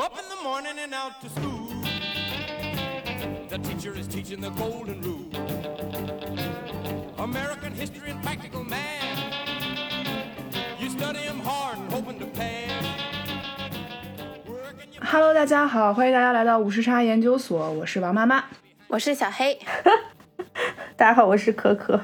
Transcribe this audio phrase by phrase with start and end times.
[0.00, 1.66] Up in the morning and out to school.
[3.48, 5.26] The teacher is teaching the golden rule.
[7.18, 9.18] American history and practical math.
[10.78, 12.70] You study 'em hard and hoping to pass.
[14.46, 18.44] Your Hello，大家好，欢迎大家来到五十差研究所，我是王妈妈。
[18.86, 19.58] 我是小黑，
[20.98, 21.98] 大家好，我是可可，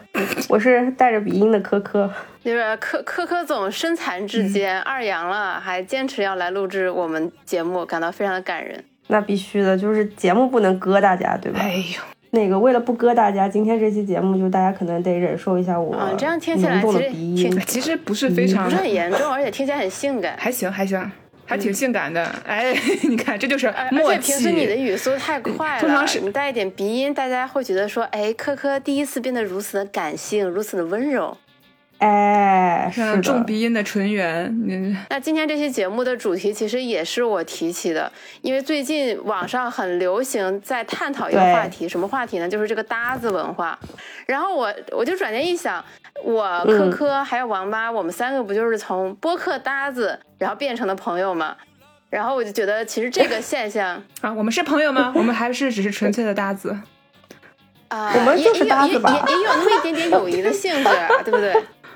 [0.49, 2.09] 我是带着鼻音的可可。
[2.45, 8.85] 就是科科科总身残志坚，二阳了还坚持要来录制我们节目，感到非常的感人。
[9.09, 11.59] 那必须的，就是节目不能割大家，对吧？
[11.61, 17.61] 哎呦，那个为了不割大家，今天这期节目就大家可能得忍受一下我啊这样听起来其实挺。
[17.63, 20.37] 其实不是非常不是很严重，而且听起来很性感。
[20.39, 21.11] 还行还行，还
[21.57, 22.25] 挺性感的。
[22.47, 22.73] 哎，
[23.09, 24.75] 你看这就是而而默且平时你的。
[24.75, 31.37] 语速太快了，通常是你带一点鼻音，大家会觉得说，哎，科科第一次变得如此的感性，如此的温柔。
[31.99, 38.11] 哎，是重，鼻音的纯元，那今天这期节目的主题其实也是我提起的，
[38.43, 42.49] 因为最近网上很流行在探讨一个话题，什么话题呢？
[42.49, 43.79] 就是这个搭子文化。
[44.27, 45.83] 然后我我就转念一想，
[46.23, 51.57] 我嗯科科还有王妈，我们三个不就是从播客搭子，然后变成了朋友吗？
[52.11, 55.13] 然后我就觉得，其实这个现象 啊，我们是朋友吗？
[55.17, 56.77] 我们还是只是纯粹的搭子？
[57.89, 61.55] 啊，我们就是也也有搭子吧也也也有那么一点点友谊的性质啊，对不对？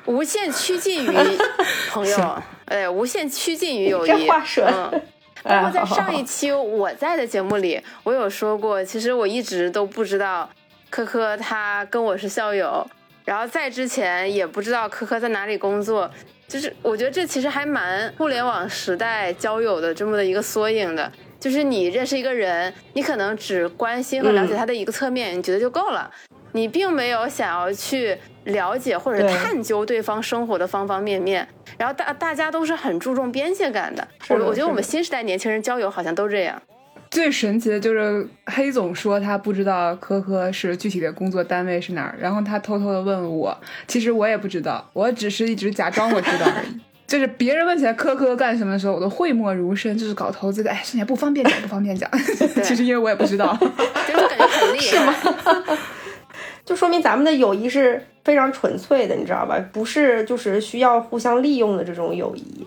[0.09, 1.09] 无限趋近于
[1.93, 4.09] 朋友，哎，无限趋近于友谊。
[4.09, 5.03] 这话说嗯。
[5.45, 10.49] 包括在上一期我在的节目里，我有说过，其实我一直都不知道
[10.91, 12.85] 科科他跟我是校友，
[13.25, 16.11] 然后在之前也不知道科科在哪里工作，
[16.49, 21.11] 就是我觉得这其实还蛮互联网时代交友的这么的一个缩影的。
[21.39, 26.11] 就是你认识一个人，你可能只关心和了解他的一个侧面，你觉得就够了，
[26.59, 31.47] 你并没有想要去了解或者探究对方生活的方方面面。
[31.77, 34.07] 然后大大家都是很注重边界感的。
[34.29, 36.61] 我我觉得我们新时代年轻人交友好像都这样。
[37.13, 43.57] 最神奇的就是黑总说他不知道科科是具体的工作单位是哪儿，然后他偷偷的问我，
[43.87, 46.81] 其实我也不知道，我只是一直假装我知道而已。
[47.07, 52.11] 就是别人问起来科科干什么的时候，我都讳莫如深，就是搞投资的，哎，剩下不方便讲，不方便讲。
[52.63, 55.15] 其实因为我也不知道，就是感觉很厉害。
[56.69, 59.59] 就说明咱们的友谊是非常纯粹的，你知道吧？
[59.73, 62.67] 不是就是需要互相利用的这种友谊。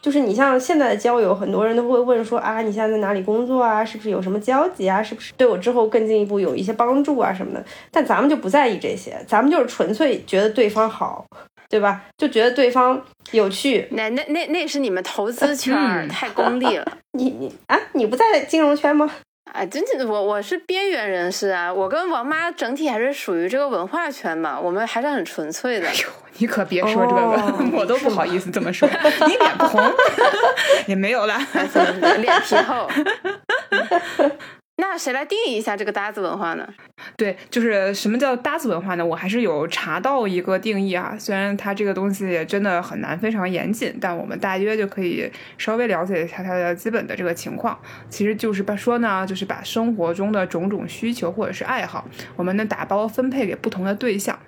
[0.00, 3.84] 就是你像现在的交友，很多人都会问说啊，你现在在哪里工作啊？
[3.84, 5.02] 是不是有什么交集啊？
[5.02, 7.64] 是不是对我之后更进一步有一些帮助啊什么的？
[7.90, 11.26] 但咱们就不在意这些，咱们就是纯粹觉得对方好，
[11.68, 12.04] 对吧？
[12.16, 13.88] 就觉得对方有趣。
[13.90, 16.86] 那那那那是你们投资圈、嗯太功利了。
[17.18, 19.10] 你你啊，你不在金融圈吗？
[19.52, 25.88] 啊，真的，我我是边缘人士啊，我跟王妈整体还是属于这个文化圈嘛，我们还是很纯粹的。
[26.38, 28.88] 你可别说这个，哦 我都不好意思这么说，
[29.26, 29.82] 你脸不红
[30.86, 31.44] 也没有啦。
[32.18, 32.88] 脸皮厚？
[34.80, 36.66] 那谁来定义一下这个搭子文化呢？
[37.14, 39.04] 对，就是什么叫搭子文化呢？
[39.04, 47.78] 我还是有查到一个定义啊，虽然它这个东西真的很难，非常严谨，但我们大约就可以稍微了解一下它的基本的这个情况。
[48.08, 54.38] 其实就是把说呢，就是把生活中的种种需求或者是爱好，我们能打包分配给不同的对象。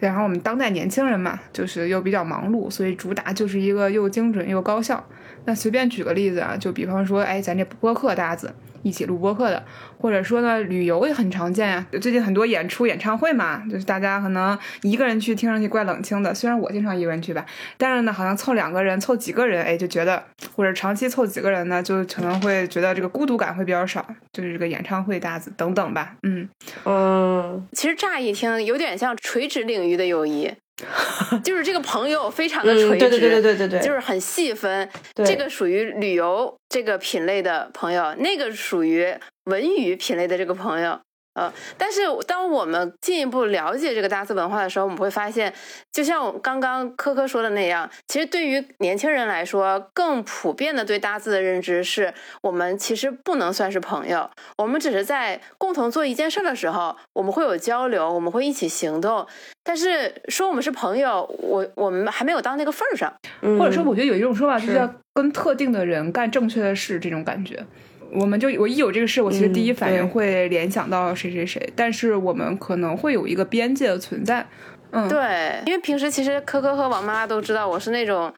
[0.00, 5.06] 然后我们当代年轻人嘛，就是又比较忙碌，所以主打就是一个又精准又高效。
[5.44, 9.62] 那随便举个例子啊，就比方说，哎，咱这播客搭子一起录播客的，
[9.98, 16.34] 或者说呢，旅游也很常见呀、最近很多演出、演唱会嘛，就是大家可能一个人去，听上去怪冷清的。
[16.34, 17.44] 虽然我经常一个人去吧，
[17.76, 20.22] 但是呢，好像凑两个人、凑几个人，哎，就觉得
[20.54, 24.04] 或者长期凑几个人呢，就可能会觉得这个孤独感会比较少。
[24.32, 26.48] 就是这个演唱会搭子等等吧，嗯，
[26.84, 30.50] 嗯，其实乍一听有点像垂直领域的友谊，
[31.44, 39.14] 就是这个朋友非常的嗯垂直，对对对对对对对，就是很细分，这个属于旅游这个品类的朋友，那个属于
[39.44, 40.98] 文娱品类的这个朋友。
[41.34, 45.52] 呃，但是当我们进一步了解这个大字文化的时候，我们会发现，
[45.92, 52.12] 就像我刚刚科科说的那样，其实对于年轻人来说，更普遍的对大字的认知是
[52.42, 54.28] 我们其实不能算是朋友，
[54.58, 59.26] 我们只是在共同做一件事的时候，我们会有交流，我们会一起行动。
[59.62, 63.12] 但是说我们是朋友，我我们还没有到那个份儿上。
[63.42, 67.64] 嗯或者说，我觉得有一种说法就是是要跟特定的人干正确的事，这种感觉。
[68.12, 74.46] 我们就我一有这个事，我其实第一嗯反应会联想到谁谁谁，但是我们可能会有一个边界的存在。
[74.92, 78.32] 嗯，对，因为平时其实科科和王妈妈都知道我是那种，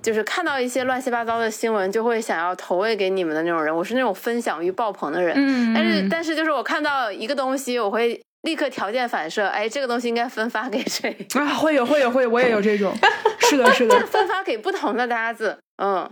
[0.00, 5.34] 就是看到一些乱七八糟的新闻就会想要投喂给你们的那种人，我是那种分享欲爆棚的人。
[5.36, 11.14] 嗯，但是嗯但是就是我看到一个东西，我会立刻条件反射，哎，这个东西应该分发给谁？
[11.34, 12.94] 啊，会有会有会有，我也有这种。
[13.40, 15.58] 是的，是的就是，分发给不同的搭子。
[15.82, 16.08] 嗯，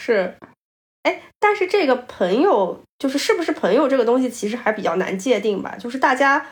[0.00, 0.34] 是
[1.04, 5.74] 哎，但是这个朋友就是是不是朋友这个东西，其实还比较难界定吧。
[5.78, 6.44] 就是大家，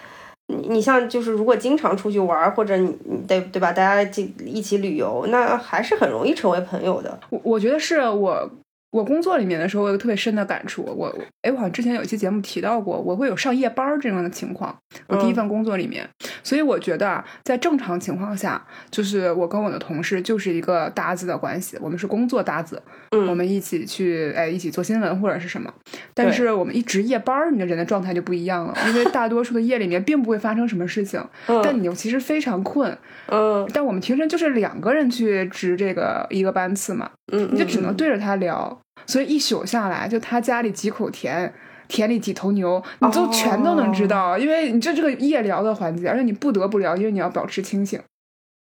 [0.47, 3.73] 你你像就是如果经常出去玩，或者你你对对吧？
[3.73, 7.19] 大家一一起旅游，那还是很容易成为朋友的。
[7.31, 8.51] 我我觉得是我。
[8.93, 10.83] 我工作里面的时候，我有特别深的感触。
[10.85, 14.77] 我，哎，我好像之前有一期节目提到过，我会有上夜班这样的情况。
[15.07, 16.07] 我第一份工作里面，
[16.43, 25.73] 所以我觉得啊，在正常情况下，就是我跟我的同事就是一个搭子的关系，我们是工作搭子，嗯，我们一起去，哎，一起做新闻或者是什么。
[26.13, 31.19] 但是我们一值夜班，你的人的状态就不一样了，因为大多数的夜里面并不会发生什么事情，
[31.65, 32.95] 但你又其实非常困，
[33.29, 38.79] 嗯，但我们平时就是两个人去值这个一个班次嘛，嗯，你就只能对着他聊。
[39.07, 41.53] 所以一宿下来，就他家里几口田，
[41.89, 48.01] 田里几头牛，你就全都能知道，因为你这这个夜聊的环节，而且你不得不聊，因为你要保持清醒。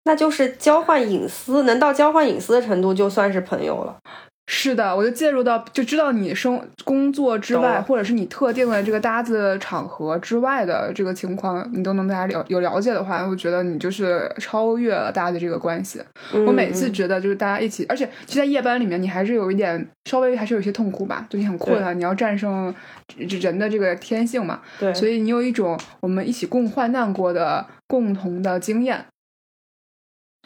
[0.06, 3.98] 那就是交换隐私，能到交换隐私的程度，就算是朋友了。
[4.46, 15.98] 是的，我就介入到，就知道你生工作之外，或者是你特定的这个搭子场合之外的这个情况，你都能大家了有了解的话，我觉得你就是超越了大家的这个关系。
[16.46, 22.74] 我每次觉得就是大家一起，而且其实在夜班里面，你还是有一点稍微还是有一些痛苦吧，就你很困啊，你要战胜
[23.16, 24.60] 人的这个天性嘛。
[24.78, 29.06] 对，所以你有一种我们一起共患难过的共同的经验。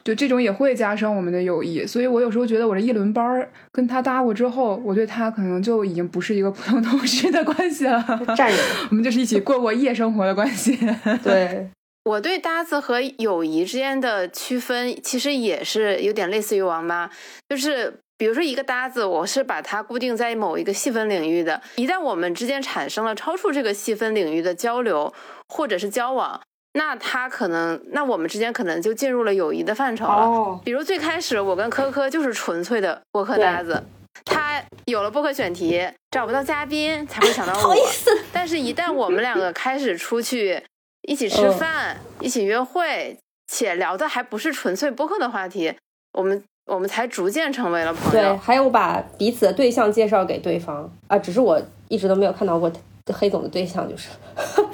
[0.09, 8.03] 就这种也会加深我们的友谊，所以我有时候觉得我这一轮班儿跟他搭过之后，我对他可能就已经不是一个普通同事的关系了，
[8.35, 8.57] 战友，
[8.89, 10.79] 我们就是一起过过夜生活的关系。
[11.23, 11.69] 对，
[12.05, 17.11] 我对搭子和友谊之间的区分，其实也是有点类似于王妈，
[17.51, 25.13] 就是比如说一个搭子，我是把它固定在某一个细分领域的，一旦我们之间产生了超出这个细分领域的交流
[25.49, 26.41] 或者是交往。
[26.75, 30.26] 那他可能，那我们之间可能就进入了友谊的范畴了。
[30.26, 33.82] 哦，比如最开始我跟科科就是纯粹的播客搭子，
[34.25, 37.59] 他有了播客选题，找不到嘉宾才会想到我。
[37.69, 38.11] 好意思。
[38.32, 40.62] 但是，一旦我们两个开始出去
[41.03, 45.75] 一起吃饭、一起约会，且聊的还不是纯粹播客的话题，
[46.12, 48.35] 我们我们才逐渐成为了朋友。
[48.35, 52.71] 对，还有把彼此的对象介绍给对方啊，只是我一直都没有看到过
[53.12, 54.11] 黑总的对象，就是。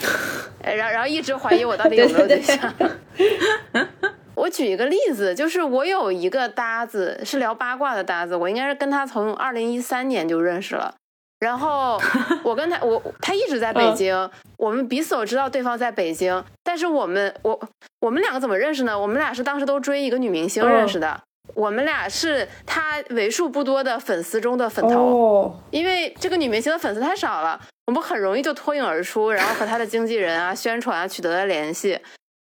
[0.64, 2.58] 然然后一直怀疑我到底有没有对象。
[4.34, 10.94] 我举一个例子，就是我有一个搭子是聊八卦的搭子，我应该是跟他从二零一三年就认识了。
[11.38, 12.00] 然后
[12.42, 16.42] 我跟他，我他一直在北京，我们彼此都知道对方在北京。
[16.62, 17.60] 但是我们我
[18.00, 18.98] 我们两个怎么认识呢？
[18.98, 21.20] 我们俩是当时都追一个女明星认识的。
[21.54, 27.60] 我们俩是他为数不多的粉丝中的粉头，因为这个女明星的粉丝太少了。
[27.86, 31.98] 我们很容易就脱颖而出，然后和他的经纪人啊、宣传啊取得了联系，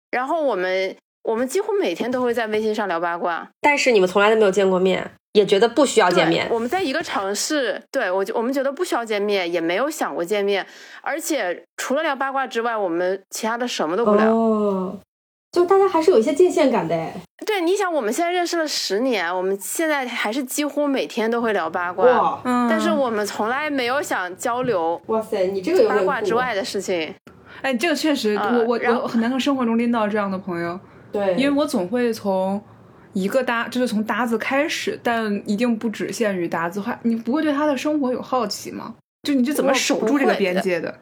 [0.09, 3.47] 然后我们我们几乎每天都会在微信上聊八卦。
[3.61, 6.47] 但是你们从来都没有见过面，也觉得不需要见面。
[6.49, 10.65] 我们在一个城市，对我就我们觉得不需要见面，也没有想过见面，
[11.03, 14.33] 而且除了聊八卦之外，我们其他的什么都不聊。
[14.33, 14.97] 哦，
[15.57, 17.11] 就大家还是有一些界限感的哎。
[17.43, 22.39] 对，你想我们现在认识了十年，我们现在还是几乎每天都会聊八卦，
[22.69, 25.01] 但是我们从来没有想交流。
[25.07, 27.11] 哇塞，你这个八卦之外的事情，
[27.63, 30.79] 哎，这个确实，我我我很难从生活中拎到这样的朋友。
[31.11, 32.61] 对，因为我总会从
[33.13, 36.79] 一个搭，就是从搭子开始，但一定不只限于搭子。
[36.79, 38.93] 话你不会对他的生活有好奇吗？
[39.23, 40.93] 就你是怎么守住这个边界的？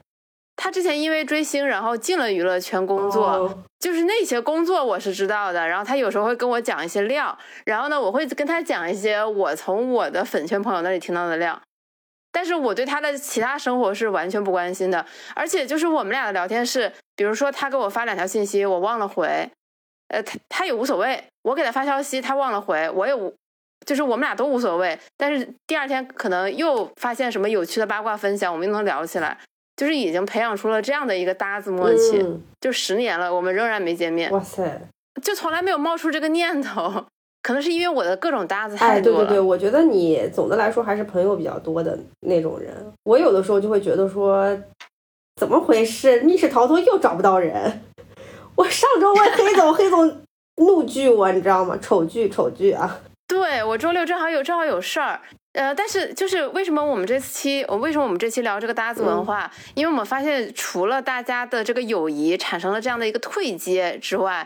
[0.55, 5.67] 他之前因为追星，然后进了娱乐圈工作，就是那些工作我是知道的。
[5.67, 11.62] 然后他有时候会跟我讲一些料，然后呢，我会跟他讲一些我从我的粉圈朋友那里听到的料。
[12.31, 15.05] 但是我对他的其他生活是完全不关心的。
[15.35, 19.50] 而且就是我们俩的聊天是，比如说他给我发两条信息，我忘了回，
[20.09, 21.24] 呃，他他也无所谓。
[21.43, 23.33] 我给他发消息，他忘了回，我也无，
[23.85, 25.00] 就是我们俩都无所谓。
[25.15, 29.38] 但是第二天可能又发现什么有趣的八卦分享，我们又能聊起来。
[29.75, 32.25] 就是已经培养出了这样的一个搭子默契，
[32.62, 34.32] 就十年了，我们仍然没见面。
[34.32, 34.82] 哇塞，
[35.22, 37.05] 就从来没有冒出这个念头，
[37.44, 39.17] 可能是因为我的各种搭子太多了。
[39.20, 42.74] 对对对，我觉得你总的来说还是朋友比较多的那种人。
[43.03, 44.58] 我有的时候就会觉得说，
[45.36, 46.22] 怎么回事？
[46.22, 47.82] 密室逃脱又找不到人。
[48.55, 50.22] 我上周问黑总，黑总
[50.55, 51.77] 怒拒我，你知道吗？
[51.82, 53.01] 丑剧，丑剧啊！
[53.27, 55.20] 对我周六正好有正好有事儿。
[55.55, 59.50] 呃，但是就是为什么我们这期，我为什么我们这期聊这个搭子文化？
[59.74, 64.45] 因为我们发现，除了大家的这个友谊产生了这样的一个退阶之外，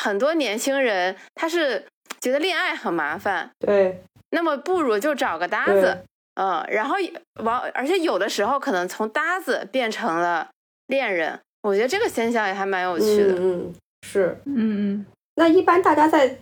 [0.00, 1.84] 很多年轻人他是
[2.20, 5.98] 觉得恋爱很麻烦，对，那么不如就找个搭子，
[6.34, 6.94] 嗯，然后
[7.42, 10.48] 往，而且有的时候可能从搭子变成了
[10.86, 13.74] 恋人，我觉得这个现象也还蛮有趣的，嗯，
[14.06, 16.38] 是，嗯嗯，那一般大家在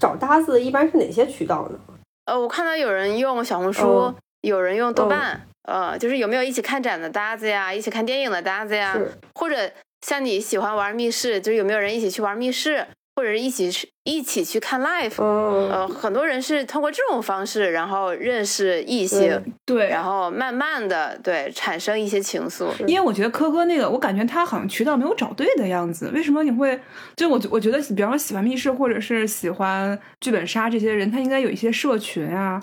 [0.00, 1.78] 找搭子，一般是哪些渠道呢？
[2.24, 8.96] 呃，我看到有人用小红书，有人用哦豆瓣，呃，就是有没有一起看展的搭子呀，一起看电影的搭子呀，
[9.34, 9.70] 或者
[10.06, 22.66] 像你喜欢玩密室，就是有没有人一起去玩密室，或者是一起去一起去看 live，、嗯，呃，很多人是通过这种方式，然后认识异性，对，然后慢慢的对产生一些情愫。
[22.86, 26.10] 因为我觉得科科那个，我感觉他好像渠道没有找对的样子。
[26.14, 26.80] 为什么你会？
[27.14, 32.62] 就我我觉得，比方说喜欢密室或者是喜欢剧本杀这些人，他应该有一些社群啊。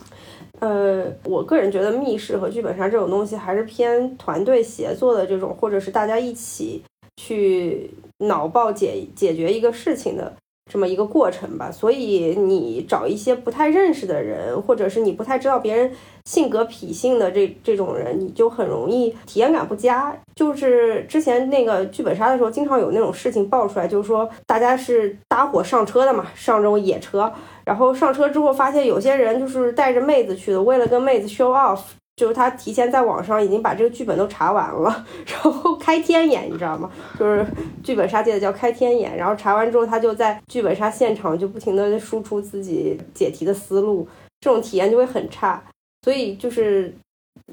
[0.60, 6.84] 呃，我个人觉得密室和剧本杀这种东西还是偏团队协作的这种，或者是大家一起
[7.15, 7.89] 去
[8.20, 10.34] 脑爆解解决一个事情的
[10.72, 11.72] 这么一个过程吧。
[11.72, 15.92] 所以你找一些不太认识的人，或者是你不太知道别人
[16.26, 20.16] 性格脾性的这这种人，你就很容易体验感不佳。
[20.36, 27.32] 就是之前那个剧本杀的时候，经常有那种事情爆出来，就是说大家是搭伙上车的嘛，上这种野车。
[27.66, 31.80] 然后上车之后，发现有些人就是带着妹子去的，为了跟妹子 show off，
[32.20, 36.92] 就是他提前在网上已经把这个剧本都查完了，然后开天眼，你知道吗？
[37.18, 37.46] 就是
[37.82, 39.16] 剧本杀界的叫开天眼。
[39.16, 44.06] 然后查完之后，他就在剧本杀现场就不停的输出自己解题的思路，
[44.42, 45.64] 这种体验就会很差。
[46.04, 46.94] 所以就是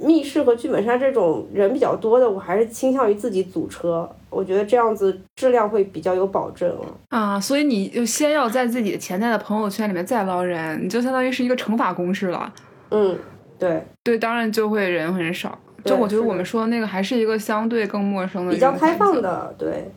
[0.01, 6.87] 密室和剧本杀这种人比较多的，我还是倾向于自己组车，我觉得这样子质量会比较有保证了。
[7.11, 12.53] 啊，所以你就先要在自己的潜在的朋友圈里面再捞人，你就相当于是一个乘法公式了。
[12.91, 13.17] 嗯，
[13.59, 15.59] 对，对，当然就会人很少。
[15.85, 18.95] 就我觉得我们说的那个还是一个相对更陌生的比较开。
[18.95, 19.89] 放的，对，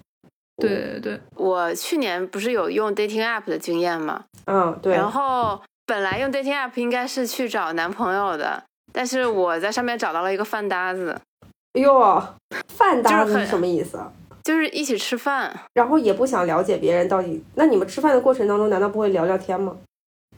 [0.57, 4.23] 对对对，我去年不是有用 dating app 的经验吗？
[4.45, 8.63] 嗯，对，然后本来用 dating app 应该是去找男朋友的，
[8.93, 11.19] 但是我在上面找到了一个饭搭子，
[11.73, 12.23] 哎呦，
[12.67, 14.11] 饭搭子是什么意思啊？
[14.43, 15.51] 就是一起吃饭。
[15.73, 19.75] 然后也不想了解别人到底，那你们吃饭的过程当中，难道不会聊聊天吗？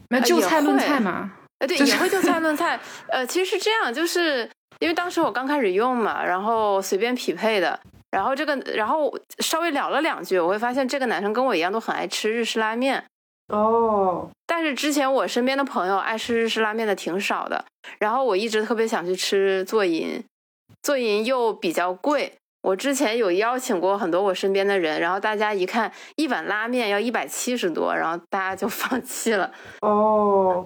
[0.08, 1.32] 那就菜论菜嘛。
[1.62, 2.78] 呃，对，就是也会就菜论菜。
[3.08, 4.50] 呃，其实是这样，就是
[4.80, 7.78] 因为当时我刚开始用嘛，然后随便匹配的，
[8.10, 13.04] 然后这个，然后稍微聊了两句，我会发现这个男生跟我一样都很爱吃日式拉面。
[13.52, 17.64] 哦，但是之前我身边的朋友爱吃日式拉面的挺少的，
[18.00, 20.24] 然后我一直特别想去吃做银，
[20.82, 22.32] 做银又比较贵。
[22.62, 29.50] 我之前有邀请过很多我身边的人，然后大家一看一碗拉面要一百七十多，然后大家就放弃了。
[29.80, 30.64] 哦，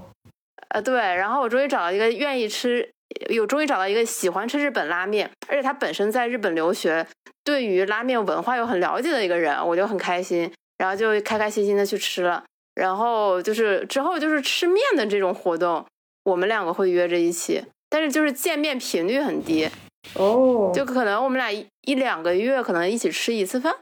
[0.77, 2.87] 呃，对，然后我终于找到一个愿意吃，
[3.31, 7.07] 有终于找到一个喜欢吃日本拉面，而且他本身在日本留学，
[7.43, 12.45] 对于拉面文化又很了解的一个人，我就很开心，然后就开开心心的去吃了。
[12.75, 15.83] 然后就是之后就是吃面的这种活动，
[16.25, 19.67] 我们两个会约着一起，但是就是见面频率很低，
[20.13, 20.85] 哦，就。
[20.85, 23.75] 可能我们俩一一两个月可能一起吃一次饭，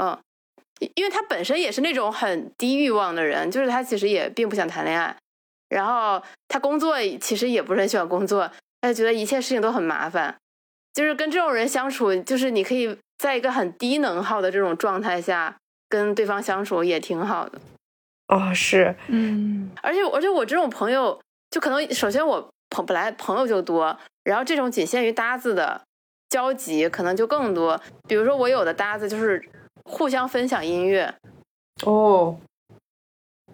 [0.00, 0.18] 嗯，
[0.78, 5.14] 因因为他本身也是那种很低欲望的人，就是他其实也并不想谈恋爱，
[5.70, 8.50] 然后他工作其实也不是很喜欢工作，
[8.82, 10.36] 他觉得一切事情都很麻烦，
[10.92, 15.56] 就是跟这种人相处，就是你可以在一个很低能耗的这种状态下
[15.88, 17.58] 跟对方相处也挺好的，
[18.28, 25.80] 哦，是，嗯，而且而且我这种朋友，就可能首先我朋本来朋友就多，然后这种仅限于搭子的
[26.28, 27.80] 交集可能就更多。
[28.08, 29.42] 比如说我有的搭子就是
[29.84, 31.12] 互相分享音乐，
[31.84, 32.38] 哦，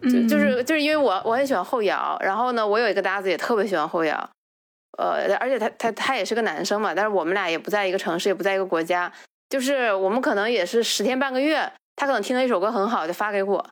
[0.03, 4.31] 就是就是因为我我很喜欢后摇，然后呢，我有一个搭子也特别喜欢后摇，
[4.99, 9.11] 呃，而且他他他也是个男生嘛，但是我们俩也不在一个城市，也不在一个国家，
[9.49, 13.67] 就是我们可能也是十天半个月，他可能听了一首歌很好就发给我，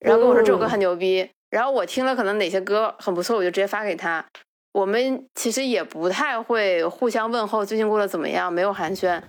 [0.00, 4.24] 然后跟我说这首歌很牛逼，然后我听了可能哪些歌很不错，我就直接发给他。
[4.72, 9.20] 我们其实也不太会互相问候最近过得怎么样，没有寒暄，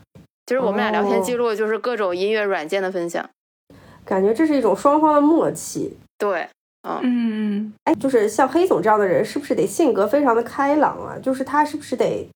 [0.46, 3.28] 就是我们俩聊天记录就是各种音乐软件的分享。
[4.10, 5.96] 感觉这是一种双方的默契。
[6.18, 6.48] 对，
[6.82, 11.16] 嗯嗯，哎，就是像黑总这样的人，是不是得性格非常的开朗啊？
[11.22, 12.28] 就是他是不是得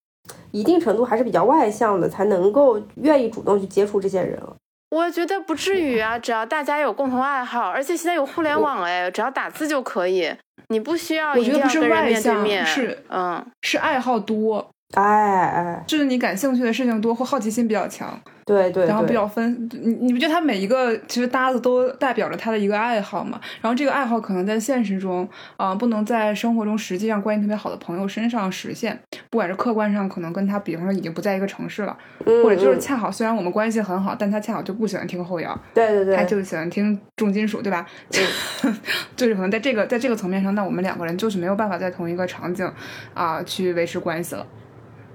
[0.52, 4.54] 一定程度还是比较外向的，才能够愿意主动去接触这些人啊？
[4.92, 10.32] 我觉得不至于啊，只要大家有共同爱好，而且现在有互联网哎，只要打字就可以，
[10.68, 15.04] 你不需要一定要人面对外向面，是嗯，是爱好多，哎
[15.48, 23.40] 哎，就是你感兴趣的事情多，或好奇心比较强，对对然后比，较分，你你不觉得他每一个其实搭子都代表着他的一个爱好嘛？
[23.62, 37.86] 然后这个爱好可能在现实中，啊、不能在生活中实际上关系特别好的朋友身上实现，不管是客观上可能跟他，比方说已经不在一个城市了，嗯或者就是嗯恰好虽然我们关系很好，但他恰好就不喜欢听后摇，对对对，他就喜欢听重金属，对吧？
[39.16, 42.70] 就是可能在这个在这个层面上，那我们两个人就是没有办法在同一个场景
[43.14, 44.46] 啊、去维持关系了。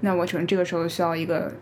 [0.01, 1.53] 那我可能这个时候需要一个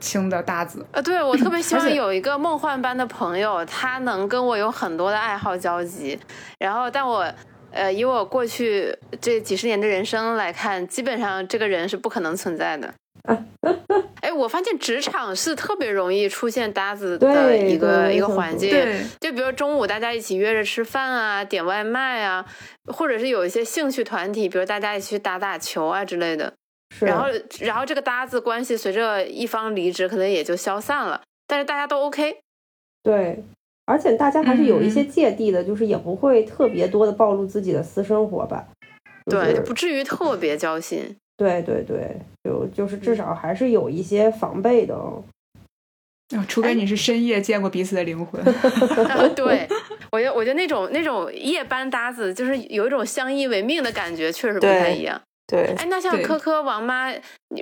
[0.00, 0.84] 轻的搭子。
[0.92, 6.18] 啊，对我特别希望有一个梦幻般的朋友，他能跟我有很多的爱好交集，
[6.58, 7.26] 然后但我。
[7.72, 12.94] 呃，以我过去这几十年的人生来看，基本上这个人是不可能存在的。
[14.22, 18.70] 哎，我发现职场是特别容易出现搭子的一个一个环境。
[18.70, 22.46] 对，就比如中午大家一起约着吃饭啊，点外卖啊，
[22.86, 26.54] 或者是有一些兴趣团体，比如大家一起去打打球啊之类的。
[26.98, 27.26] 是，然后，
[27.60, 31.20] 然后这个搭子关系随着一方离职，可能也就消散了。
[31.46, 32.38] 但是大家都 OK，
[33.02, 33.44] 对，
[33.84, 38.66] 而且大家还是有一些嗯芥蒂的，就是也不会特别多的暴露自己的私生活吧。
[39.26, 41.16] 就对，不至于特别交心。
[41.36, 45.22] 对对对，就就是至少还是有一些防备的哦。
[46.34, 48.42] 啊，除非你是深夜见过彼此的灵魂。
[49.36, 49.68] 对，
[50.10, 55.20] 我觉得我觉得那种那种夜班搭子，就是有一种相依为命的感觉，确实不太一样。
[55.46, 57.12] 对，哎，那像对科科、王妈，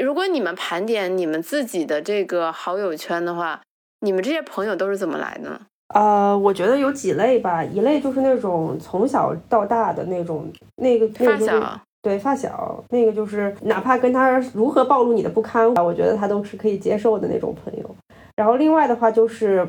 [0.00, 3.60] 如果你们盘点你们自己的这个好友圈的话，
[4.00, 5.60] 你们这些朋友都是怎么来的呢？
[5.94, 17.96] 呃，我觉得有几类吧，一类就是那种从小到大的那种，那个那发小，对发小，那个就是哪怕跟他如何暴露你的不堪，我觉得他都是可以接受的那种朋友。
[18.34, 19.68] 然后另外的话就是，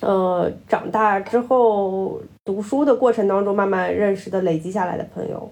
[0.00, 5.48] 呃，长大之后读书的过程当中慢慢认识的、累积下来的朋友。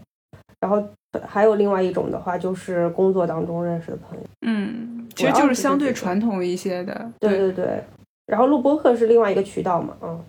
[0.58, 0.82] 然后
[1.26, 4.24] 还有另外一种的话，就是工作当中认识的朋友。
[4.46, 7.10] 嗯，其实就是是相对传统一些的。
[7.18, 7.82] 对对对。
[8.26, 10.24] 然后录播课是另外一个渠道嘛，嗯，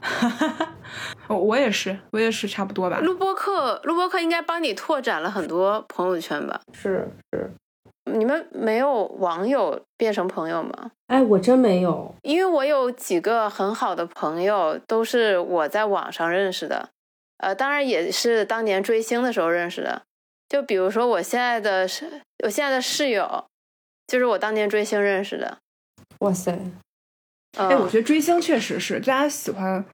[1.28, 2.98] 我我也是，我也是差不多吧。
[2.98, 6.60] 录播课，录播课应该帮你拓展了很多朋友圈吧？
[6.72, 7.50] 是是。
[8.12, 10.90] 你们没有网友变成朋友吗？
[11.08, 12.14] 哎，我真没有。
[12.22, 16.88] 因为我有几个很好的朋友，都是我在网上认识的，
[17.38, 20.02] 呃，当然也是当年追星的时候认识的。
[20.48, 23.46] 就比如说我现在的室，我现在的室友，
[24.06, 25.58] 就是我当年追星认识的。
[26.20, 26.52] 哇塞，
[27.58, 29.84] 嗯、哎，我觉得追星确实是大家喜欢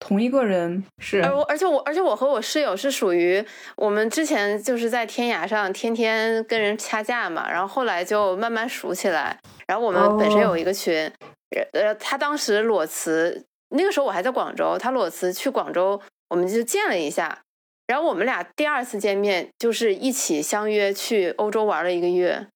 [0.00, 3.44] 同一个人，是而我而且我而且我和我室友是属于
[3.76, 9.38] 我们之前就是在天涯上天天跟人掐架嘛，然后后来就慢慢熟起来。
[9.66, 11.12] 然后我们本身有一个群，
[11.72, 17.42] 呃，他当时裸辞，那个时候我还在广州，他裸辞去广州，我们就见了一下。
[17.88, 22.46] 然后我们俩第二次见面就是一起相约去欧洲玩了一个月，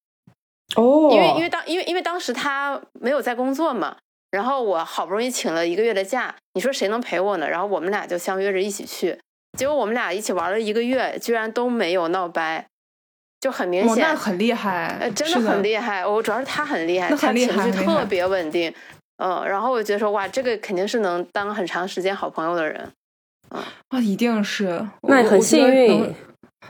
[0.75, 3.97] 哦，因为因为当因为因为当时他没有在工作嘛，
[4.29, 7.49] 然后我好不容易请了一个月的假，你说谁能陪我呢？
[7.49, 9.19] 然后我们俩就相约着一起去，
[9.57, 12.67] 结果我们俩一起玩了一个月，居然都没有闹掰，
[13.39, 16.05] 就很明哇，显，那很厉害，呃，真的很厉害。
[16.05, 18.71] 我主要是他很厉害，他情绪特别稳定，
[19.17, 22.91] 嗯，然后我觉得说哇，这个肯定是能当很长时间好朋友的人。
[23.89, 26.13] 啊，一定是，那很幸运能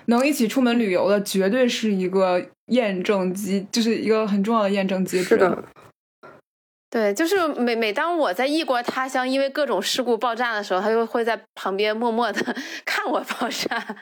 [0.08, 5.24] 能一起出门旅游的，绝对是一个验证机，就是一个很重要的验证机制。
[5.24, 5.64] 是的，
[6.90, 13.80] 对，就是每每当我在异国他乡因为各种事故爆炸的时候，他就会在旁边默默的 看我爆炸。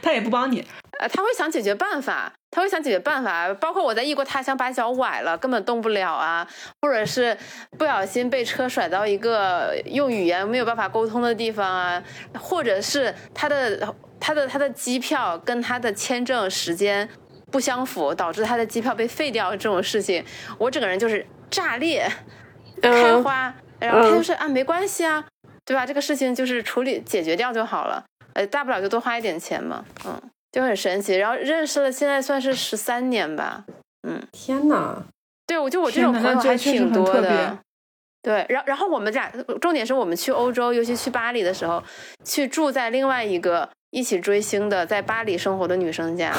[0.00, 0.64] 他也不帮你，
[1.00, 6.46] 呃，他会想解决办法，他会想解决办法，包括我在异国他乡把脚崴了，根本动不了啊，
[6.80, 7.36] 或者是
[7.76, 12.00] 不小心被车甩到一个用语言没有办法沟通的地方啊，
[12.38, 17.08] 或者是他的他的他的机票跟他的签证时间
[17.50, 20.24] 不相符，导致他的机票被废掉这种事情，
[20.56, 22.08] 我整个人就是炸裂
[22.80, 25.24] 开嗯花，然后他就是啊没关系啊，
[25.64, 25.84] 对吧？
[25.84, 28.04] 这个事情就是处理解决掉就好了。
[28.34, 30.20] 呃，大不了就多花一点钱嘛，嗯，
[30.54, 31.16] 就很神奇。
[31.16, 33.64] 然后认识了，现在算是十三年吧，
[34.06, 35.02] 嗯天哪，
[35.48, 37.58] 对我就我这种朋友还挺多的。
[38.22, 41.82] 对，然后然后我们俩，重点是我们去欧洲，尤其去巴黎的时候，
[42.22, 46.32] 去住在另外一个一起追星的在巴黎生活的女生家。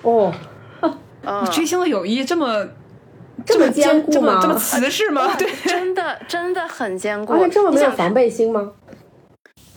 [0.00, 0.32] 哦，
[0.80, 2.66] 嗯你，追星的友谊这么
[3.46, 5.36] 这么么坚固吗这么这么瓷实吗？
[5.38, 8.72] 对，真的真的很坚固，而且这么没有防备心吗？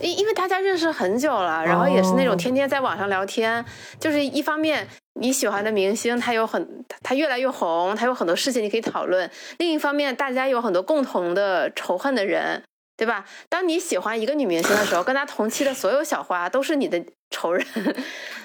[0.00, 3.64] 因因为大家认识很久了，然后也是那种哦天天在网上聊天，
[3.98, 12.62] 就是一方面你喜欢的明星他有很他越来越红，他有很多事情你可以讨论；另一方面，大家有很多共同的仇恨的人，
[12.96, 13.24] 对吧？
[13.48, 17.66] 当你喜欢一个女明星的时候，跟她同期的所有小花都是你的仇人，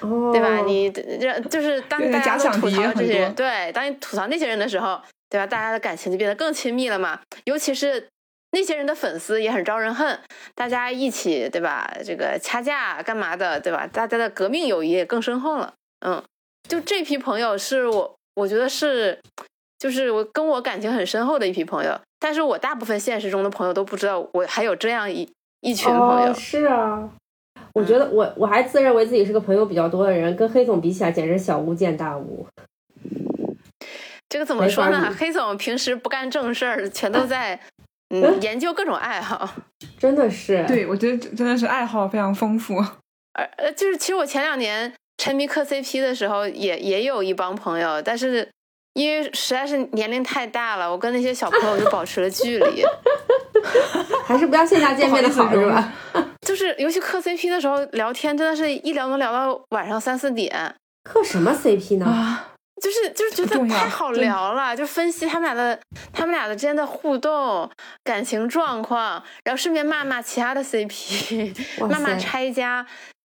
[0.02, 0.58] 哦，对吧？
[0.66, 5.46] 你这就是当大家都吐槽这些人，对，当你吐槽那些人的时候，对吧？
[5.46, 7.20] 大家的感情就变得更亲密了嘛。
[7.46, 8.08] 尤其是
[8.54, 10.18] 那些人的粉丝也很招人恨，
[10.54, 11.92] 大家一起对吧？
[12.06, 13.88] 这个掐架干嘛的，对吧？
[13.92, 15.74] 大家的革命友谊也更深厚了。
[16.06, 16.24] 嗯，
[16.70, 19.20] 就这批朋友是我，我觉得是，
[19.80, 22.00] 就是我跟我感情很深厚的一批朋友。
[22.20, 25.28] 但是我大部分现实中的朋友都不知道我还有这样一
[25.62, 26.32] 一群朋友。
[26.32, 27.10] 哦，是啊。
[27.74, 32.46] 我觉得我我还自认为自己是个朋友比较多的人，跟黑总比起来简直小巫见大巫。
[34.30, 35.12] 这个怎么说呢？
[35.18, 37.60] 黑总平时不干正事儿，全都在
[38.21, 39.49] 嗯，研究各种爱好。
[39.97, 42.78] 真的是，对，我觉得真的是爱好非常丰富。
[43.34, 48.47] 而呃，就是其实我前两年沉迷磕 CP 的时候，也也有一帮朋友，但是
[48.93, 52.84] 因为实在是年龄太大了，我跟那些小朋友就保持了距离。
[54.26, 55.93] 还是不要线下见面的好，是吧？
[56.45, 60.76] 就是尤其磕 CP 的时候聊天，真的是一聊能聊到晚上三四点。
[61.04, 62.06] 磕什么 CP 呢？
[62.06, 62.53] 啊，
[62.84, 65.80] 就是就是觉得太好聊了，就分析他们俩的
[66.12, 67.69] 他们俩的之间的互动、
[68.04, 72.86] 感情状况，然后顺便骂骂其他的 CP， 哇骂骂拆家，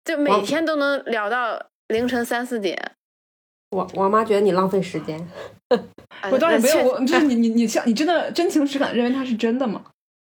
[0.03, 2.93] 就每天都能聊到凌晨三四点。
[3.69, 5.29] 我我妈觉得你浪费时间。
[5.69, 9.83] 呃我当然没有，我就是你你你像你真的真情实感认为他是真的吗？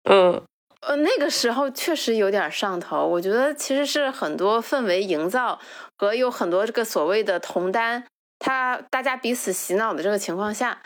[0.10, 0.41] 嗯，
[0.82, 3.06] 呃，那个时候确实有点上头。
[3.06, 5.60] 我觉得其实是很多氛围营造
[5.97, 8.04] 和有很多这个所谓的同担，
[8.45, 10.77] 他大家彼此洗脑的这个情况下，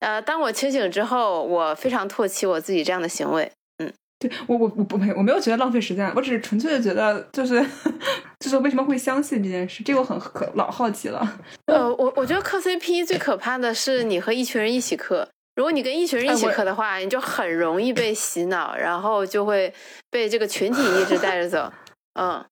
[0.00, 3.50] 呃，当我清醒之后，我非常唾弃我自己这样的行为。
[3.78, 7.64] 嗯对我我我不没我没有觉得浪费时间，我只是纯粹的觉得就是
[8.40, 11.38] 就是为什么会相信这件事，这个我很可老好奇了。
[11.66, 15.26] 呃，我我觉得磕 CP 最可怕的是你和一群人一起磕。
[15.54, 19.72] 如果你跟一群人一起磕的话，你就很容易被洗脑，然后就会
[20.10, 21.72] 被这个群体一直带着走。
[22.20, 22.44] 嗯，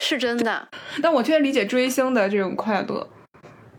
[0.00, 0.68] 是真的。
[1.02, 3.08] 但我确实理解追星的这种快乐，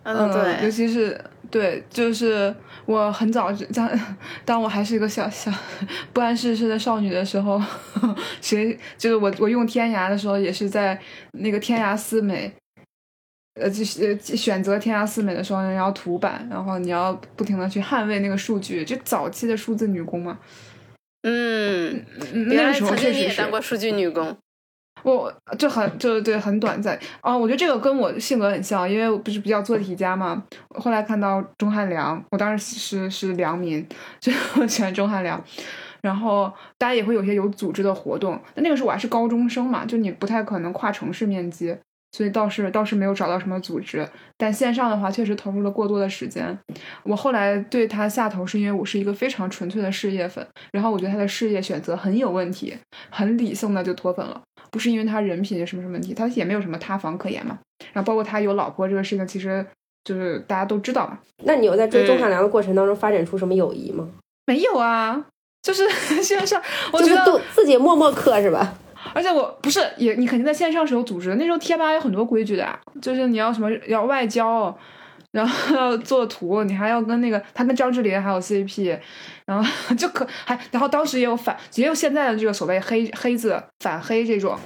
[0.04, 2.54] 嗯，尤，其是对，就是
[2.86, 3.90] 我很早当
[4.44, 5.52] 当我还是一个小小
[6.14, 7.62] 不谙世事的少女的时候，
[8.42, 11.00] 谁就是我我用天涯的时候也是在
[11.34, 12.54] 那个天涯四美。
[13.60, 20.40] 呃，就是呃选择天涯四美的时候，然后图版，然后你要不停的去捍卫那个数据，就早期的数字女工嘛。
[21.24, 24.36] 嗯，嗯原来那个时候曾经你也确实是当过数据女工。
[25.04, 30.44] 我就很就对很短暂啊，我觉得这个跟我性格很像，因为我不是比较做题家嘛。
[30.70, 33.86] 后来看到钟汉良，我当时是是良民，
[34.20, 34.32] 就
[34.68, 35.44] 喜欢钟汉良。
[36.02, 41.78] 然后大家也会有些有组织的活动，但那个时候我还是高中生嘛，就你不太可能跨城市面基，
[42.12, 44.10] 所以倒是倒是没有找到什么组织。
[44.36, 46.58] 但线上的话，确实投入了过多的时间。
[47.04, 52.76] 我后来对他下头，是因为我是一个非常纯粹的事业粉，然后我觉得他的事业选择很有问题，
[53.12, 54.42] 很理性的就脱粉了。
[54.72, 57.60] 不是因为他人品什么什么问题，他也没有什么塌房可言嘛。
[57.94, 59.66] 然后包括他有老婆这个事情，其实
[60.04, 61.20] 就是大家都知道嘛。
[61.44, 64.08] 那你有在追钟汉良的过程当中发展出什么友谊吗？
[64.46, 65.24] 没有啊，
[65.62, 65.88] 就是
[66.24, 68.74] 线上，我觉得，都自己默默磕是吧？
[69.14, 71.36] 而且我不是也，你肯定在线上是有组织的。
[71.36, 74.76] 那时候贴吧有很多规矩的，就是你要什么要外交，
[75.32, 79.00] 然后要 做图，你还要跟那个他跟张智霖还有 CP，
[79.46, 84.58] 然后 就可还，然后当时也有反，也有现在的这个所谓黑黑子反黑这种，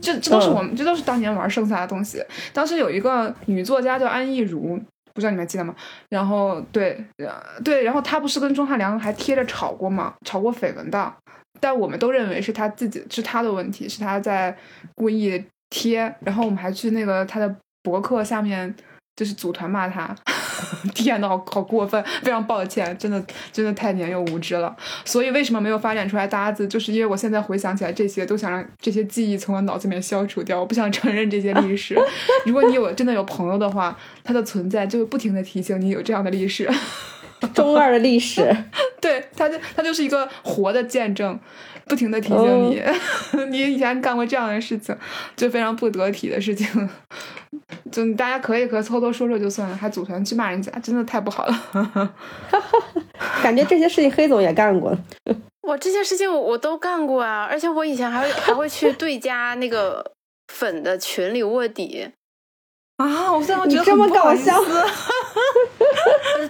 [0.00, 2.24] 这这都是我们、这都是当年玩剩下的东西。
[2.52, 4.80] 当时有一个女作家叫安艺如，
[5.12, 5.74] 不知道你们还记得吗？
[6.08, 10.14] 然后对，呃对，然后她不是跟钟汉良还贴着吵过吗？
[10.24, 11.12] 吵过绯闻的，
[11.60, 14.56] 但我们都认为是他自己是他的问题，是他在
[14.94, 18.74] 故意贴，然后我们还去那个他的博客下面
[19.22, 20.12] 就是组团骂他。
[20.94, 22.02] 天呐，好好过分！
[22.22, 24.74] 非常抱歉，真的真的太年幼无知了。
[25.04, 30.58] 所以为什么没有发展出来搭子，就是因为我现在回想起来这些，都想让这些记忆从我脑子里面消除掉。
[30.58, 31.96] 我不想承认这些历史。
[32.44, 36.68] 如果你有真的有朋友的话，他的存在就会不停的提醒你有这样的历史。
[37.54, 38.56] 中二的历史，
[39.02, 41.36] 对，他就他就是一个活的见证，
[41.86, 42.82] 不停的提醒你，
[43.50, 44.96] 你以前干过这样的事情，
[45.36, 46.66] 就非常不得体的事情。
[47.90, 52.14] 就大家可以可偷偷说说就算了，还组团去骂人家，真的太不好了。
[53.42, 54.96] 感觉这些事情黑总也干过。
[55.62, 60.12] 我这些事情我我都干过啊，而且我以前还会还会去对家那个
[60.52, 62.08] 粉的群里卧底。
[62.96, 63.32] 啊！
[63.32, 64.58] 我现在觉得这么搞笑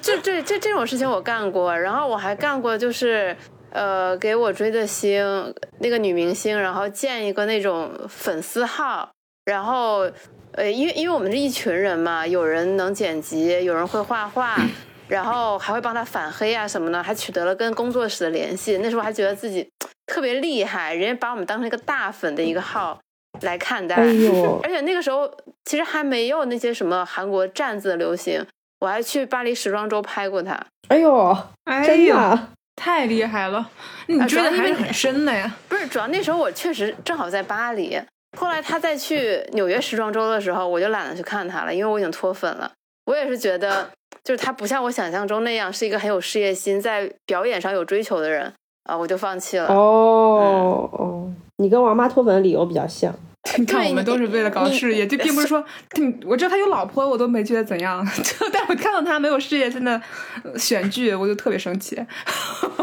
[0.01, 3.37] 这这这这种事情我干过，然后我还干过就是。
[3.73, 9.11] 呃，给我追的星那个女明星，然后建一个那种粉丝号，
[9.45, 10.11] 然后
[10.53, 14.57] 呃，因为因为我们是一群人嘛，有人能剪辑，有人会画画，
[15.09, 18.79] 然后还会帮他反黑啊什么的，还取得了跟工作室的联系。
[18.79, 19.67] 那时候还觉得自己
[20.07, 23.01] 特别厉害，人家把我们当成一个大粉的一个号
[23.41, 23.97] 来看待。
[23.97, 25.31] 哎呦 而，且那个时候
[25.65, 28.45] 其实还没有那些什么韩国站子的流行，
[28.81, 30.61] 我还去巴黎时装周拍过他。
[30.89, 32.49] 哎呦，哎呦，真的，
[32.83, 33.65] 太厉害了！
[34.09, 35.49] 你啊追的还是很深的呀。
[35.69, 37.97] 不是，主要那时候我确实正好在巴黎。
[38.37, 42.69] 后来他再去纽约时装周的时候，我就懒得去看他了，因为我已经脱粉了。
[43.05, 43.89] 我也是觉得，
[44.25, 48.53] 就是他不像我想象中那样是一个很有事业心、在表演上有追求的人
[48.91, 49.69] 啊，我就放弃了。
[49.69, 53.15] 哦哦，你跟王妈脱粉的理由比较像。
[53.59, 55.63] 你看，我们都是为了搞事业，就并不是说，
[55.99, 60.01] 嗯我知道他有老婆，我都没觉得怎样， 就但我看到他没有事业线的
[60.45, 61.97] 呃选剧，我就特别生气。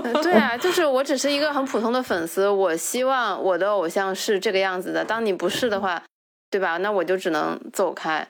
[0.03, 5.03] 呃 对啊，就是我只是一个很普通的粉丝，我希望我的偶像是这个样子的。
[5.03, 6.03] 当你不是的话，
[6.51, 6.77] 对吧？
[6.77, 8.27] 那我就只能走开。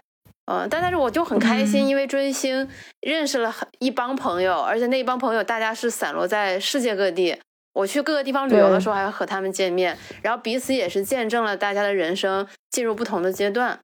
[0.52, 2.68] 嗯、但但是我就很开心，嗯因为追星
[3.02, 7.38] 认识了很一帮朋友，而且那一帮朋友大家是散落在世界各地。
[7.74, 13.80] 我去各个地方旅游的时候，还要和他们见面，然后彼此也是见证了大家的人生进入不同的阶段。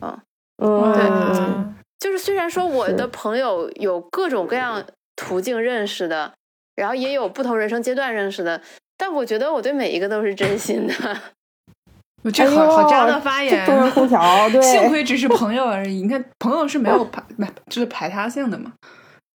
[0.00, 0.20] 嗯，
[0.58, 4.84] 对就是虽然说我的朋友有各种各样
[5.16, 6.32] 途径认识的，
[6.76, 8.60] 然后也有不同人生阶段认识的，
[8.96, 10.94] 但我觉得我对每一个都是真心的。
[12.22, 13.66] 我这好好渣的发言。
[13.66, 16.02] 中央空调， 对，幸亏只是朋友而已。
[16.02, 17.22] 你看，朋友是没有排，
[17.68, 18.72] 就是排他性的嘛，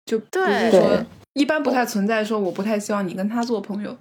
[0.04, 3.94] 就不是说对一般不太存在说我不太希望你跟他做朋友。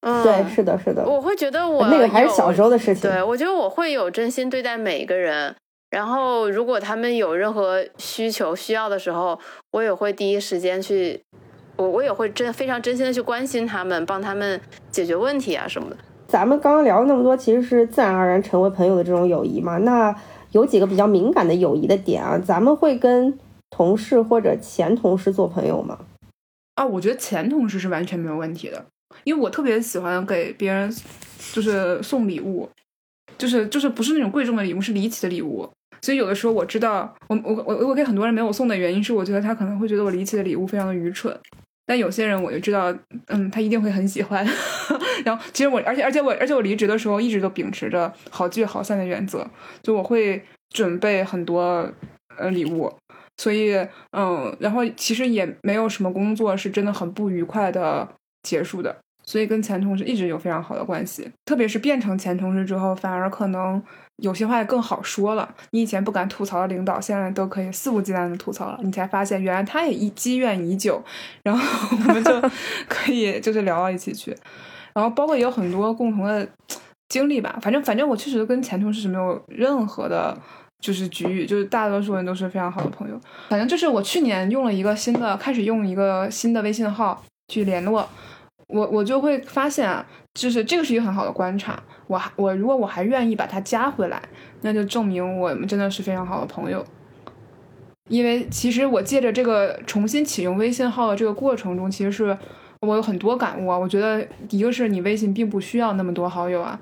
[0.00, 3.08] 嗯，对，是的，是的，我会觉得我那个还是小时候的事情。
[3.08, 5.54] 对，我觉得我会有真心对待每一个人。
[5.90, 9.38] 然后，如果他们有任何需求需要的时候，
[9.72, 11.20] 我也会第一时间去，
[11.76, 14.60] 我我也会真非常真心的去关心他们，帮他们
[14.90, 15.96] 解决问题啊什么的。
[16.26, 19.78] 咱们刚刚聊了那么多，其实是自然而然成为朋友的这种友谊嘛。
[19.78, 20.14] 那
[20.52, 25.98] 有几个比较敏感的友谊的点啊，咱们会跟同事或者前同事做朋友吗？
[26.80, 28.82] 啊，我觉得前同事是完全没有问题的，
[29.24, 30.90] 因为我特别喜欢给别人
[31.52, 32.66] 就是送礼物，
[33.36, 35.68] 就是就是不是那种贵重的礼物，是离奇的礼物。
[36.00, 41.38] 所以有的时候我知道，我我我我给很多人没有送的原因是，我觉得他可能会觉得我离奇的礼物非常的愚蠢。
[41.84, 42.90] 但有些人我就知道，
[43.26, 44.42] 嗯，他一定会很喜欢。
[45.22, 49.46] 然后其实我，而且而且我而且我离职的时候一直都秉持着好聚好散的原则，
[49.82, 51.86] 就我会准备很多
[52.38, 52.90] 呃礼物，
[53.40, 53.74] 所以
[54.12, 58.06] 嗯，然后其实也没有什么工作是真的很不愉快的
[58.42, 63.82] 结束的，所以跟前同事一直有非常好的关系，特别是变成前同事之后，反而可能
[64.16, 65.54] 有些话更好说了。
[65.70, 71.02] 你以前不敢吐槽的领导，现在都可以肆无忌惮的吐槽了，你才发现原来他也一积怨已久，
[71.42, 72.30] 然后我们就
[72.88, 74.36] 可以就是聊到一起去，
[74.92, 76.46] 然后包括也有很多共同的
[77.08, 80.36] 经历吧，反正反正我确实跟前同事是没有任何的。
[80.80, 83.20] 就是局域，就是大多数人都是非常好的朋友。
[83.48, 88.08] 反正就是我去年用了一个新的，开始用一个新的微信号去联络，
[88.68, 91.80] 我我就会发现啊，就是这个是一个很好的观察。
[92.06, 94.20] 我还我如果我还愿意把他加回来，
[94.62, 96.84] 那就证明我们真的是非常好的朋友。
[98.08, 102.36] 因为其实我借着这个重新启用微信号的这个过程中，其实是
[102.80, 103.78] 我有很多感悟啊。
[103.78, 106.76] 我觉得一个是你微信并不需要那么多好友啊，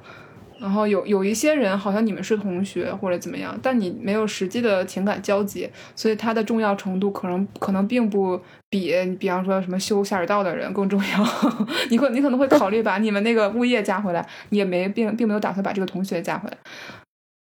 [0.61, 11.27] 然后有有一些人好像你们是同学或者怎么样，但你没有实际的情感交集，所以它的重要程度可能可能并不比你比方说什么修下水道的人更重要。
[11.91, 16.57] 你可你可能会考虑把你们那个物业加回来，你也没并并没有打算把这个同学加回来。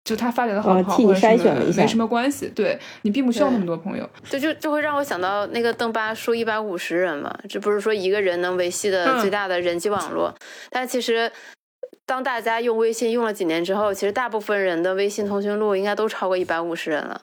[0.05, 2.49] 就他发展的好不好，呃替你或者什么筛选了一下没什么关系。
[2.55, 4.09] 对你并不需要那么多朋友。
[4.31, 10.33] 就就就会让我想到那个邓巴说一百五十人嘛，这不是说一个人能维系的嗯最大的人际网络，
[10.71, 11.29] 但其实
[12.07, 17.21] 当大家用微信用了几年之后，其实大部分人的微信通讯录应该都超过一百五十人了。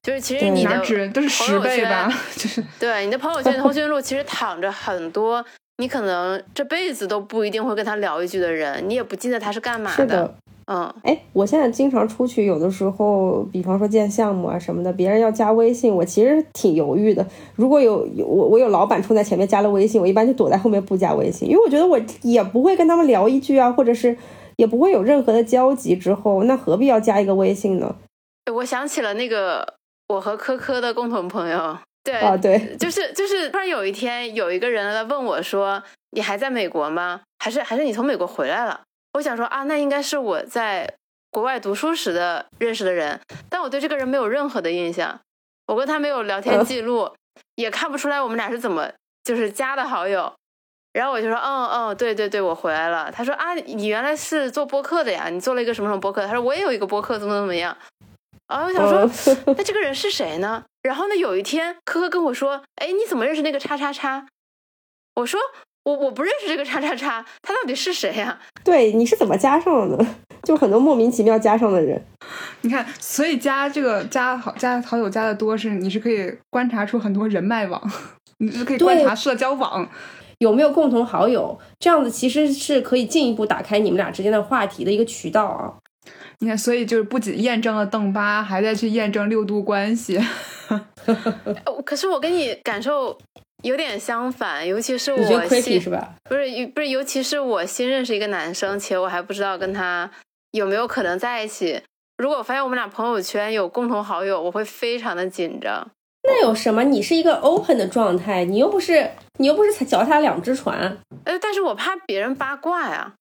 [0.00, 0.78] 就是其实你的
[1.12, 5.44] 都是十朋友圈倍吧，就是对你的朋友圈通讯录其实躺着很多，
[5.78, 10.34] 你可能这辈子都不一定会跟他聊一句的人，你也不记得他是干嘛是的，
[10.70, 17.26] 嗯，哎，我现在经常出去，有的时候，比方说见项目啊什么的，别人要加微信，我其实挺犹豫的。
[17.54, 24.14] 如果有有我我有老板冲在前面加了微信，我一般就躲在后面不加微信，因为我觉得我也不会跟他们聊一句啊，或者是
[24.56, 27.96] 也不会有任何的交集，之后那何必要加一个微信呢？
[28.52, 29.66] 我想起了那个
[30.08, 37.22] 我和科科的共同朋友，对啊，对，就是就是，突然有一天有一个人来问我说：“你还在美国吗？
[37.38, 38.82] 还是还是你从美国回来了？”
[39.14, 40.94] 我想说啊，那应该是我在
[41.30, 45.20] 国外读书时的认识的人，但我对这个人没有任何的印象，
[45.66, 47.14] 我跟他没有聊天记录，
[47.56, 48.90] 也看不出来我们俩是怎么
[49.24, 50.32] 就是加的好友。
[50.92, 53.12] 然后我就说，嗯嗯，对对对，我回来了。
[53.12, 55.28] 他说啊，你原来是做播客的呀？
[55.28, 56.26] 你做了一个什么什么播客？
[56.26, 57.76] 他说我也有一个播客，怎么怎么样。
[58.46, 60.64] 啊我想说，嗯那这个人是谁呢？
[60.82, 64.26] 然后呢，有一天科科跟我说，哎，你怎么认识那个叉叉叉？
[65.14, 65.38] 我说
[65.88, 70.16] 我我不认识这个叉叉叉，他到底是谁呀、对，你是怎么加上的呢？
[70.44, 71.98] 就很多莫名其妙加上的人，
[72.60, 77.82] 你看，所以加这个加好加好友加的多是你是可以观察出很多人脉网，
[78.38, 79.88] 你是可以观察社交网。
[80.38, 85.72] 有没有共同好友，这样子其实是可以进一步打开你们俩之间的话题的一个渠道啊。
[86.38, 90.20] 你看，所以就是不仅验证了邓巴，还在去验证六度关系。
[90.68, 93.18] 呃可是我跟你感受
[93.62, 96.14] 有点相反，尤其是你觉得我 creepy 新是吧？
[96.28, 100.10] 不是不是，尤其是我新认识一个男生，且我还不知道跟他
[100.52, 101.82] 有没有可能在一起。
[102.16, 105.86] 如果我发现我们俩朋友圈有共同好友，我会非常的紧张。
[106.22, 106.84] 那有什么？
[106.84, 110.98] 你是一个 open 的状态，你又不是你又不是脚踏两只船。
[111.24, 113.14] 呃，但是我怕别人八卦呀。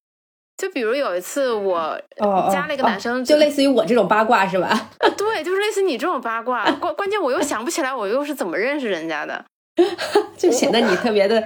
[0.58, 1.78] 就比如有一次我
[2.18, 4.68] 哦，加了一个男生，就类似于我这种八卦是吧？
[4.98, 6.66] 啊，对，就是类似你这种八卦。
[6.72, 9.46] 关关键我又想不起来我又是怎么认识人家的，
[10.38, 11.42] 就显得你特别的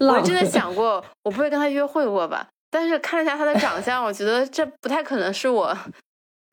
[0.00, 0.16] 浪。
[0.16, 2.46] 我真的想过，我不会跟他约会过吧？
[2.70, 5.76] 但是看了一下他的长相，我觉得这不太可能是我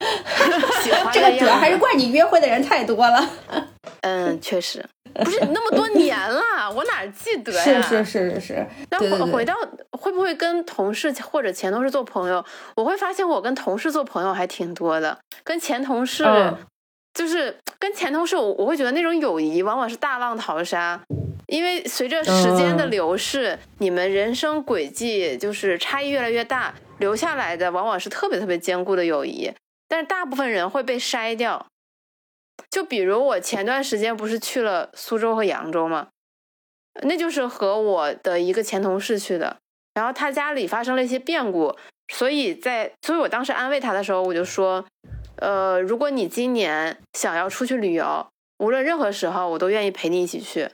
[0.82, 3.28] 喜欢的这个主要还是怪你约会的人太多了。
[4.02, 4.84] 嗯，确实
[5.14, 7.62] 不是那么多年了，我哪记得呀？
[7.62, 8.66] 是是是是是。
[8.90, 9.54] 那回回到
[9.92, 12.44] 会不会跟同事或者前同事做朋友？
[12.76, 16.24] 我会发现我跟同事做朋友还挺多的，跟前同事
[17.14, 21.00] 就是跟前同事，我我会觉得那种友谊往往是大浪淘沙，
[21.46, 29.52] 因为随着时间的流逝，你们人生轨迹就是差异越来越大，留下来的往往是特别特别坚固的友谊，
[29.88, 31.66] 但是大部分人会被筛掉。
[32.70, 36.08] 就比如我前段时间不是去了苏州和扬州吗？
[37.02, 39.56] 那就是和我的一个前同事去的，
[39.94, 41.76] 然后他家里发生了一些变故，
[42.08, 44.84] 所以在，所以我当时安慰他的时候，我就说，
[45.44, 48.26] 呃，如果你今年想要出去旅游，
[48.56, 50.70] 无论任何时候，我都愿意陪你一起去。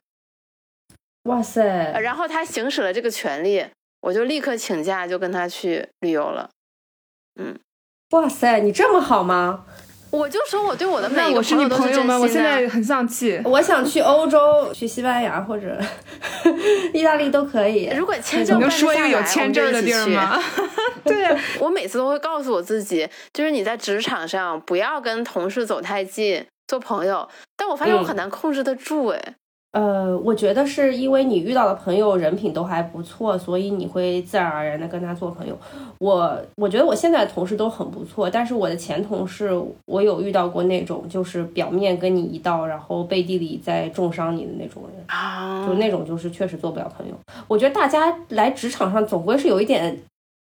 [1.25, 1.65] 哇塞！
[2.01, 3.67] 然后他行使了这个权利，
[4.03, 6.51] 我就立刻请假就跟他去旅游了。
[7.41, 7.59] 嗯，
[8.11, 9.67] 哇塞，你这么好吗？
[10.11, 12.19] 我就说我对我的每一个朋友都是真心的。
[12.19, 13.41] 我现在很丧气。
[13.45, 15.79] 我想去欧洲，去西班牙或者
[16.93, 17.89] 意大利都可以。
[17.97, 20.43] 如果签证能说一个有签证的地儿吗？
[21.05, 27.29] 对呀，我每次都会告诉我自己，就是你在职场上不要跟同事走太近，做朋友。
[27.57, 29.35] 但我发现我很难控制得住，哎。
[29.73, 35.57] 呃，我觉得是因为你遇到的朋友人品都还不错，所以你会自然而然的跟他做朋友。
[35.99, 39.51] 我我觉得我现在的同事都很不错，但是我的前同事，
[39.87, 47.15] 我有遇到过那种就是表面跟你一道，然后背地里在重伤你的那种人啊，就那种就是确实做不了朋友。
[47.47, 49.97] 我觉得大家来职场上总归是有一点。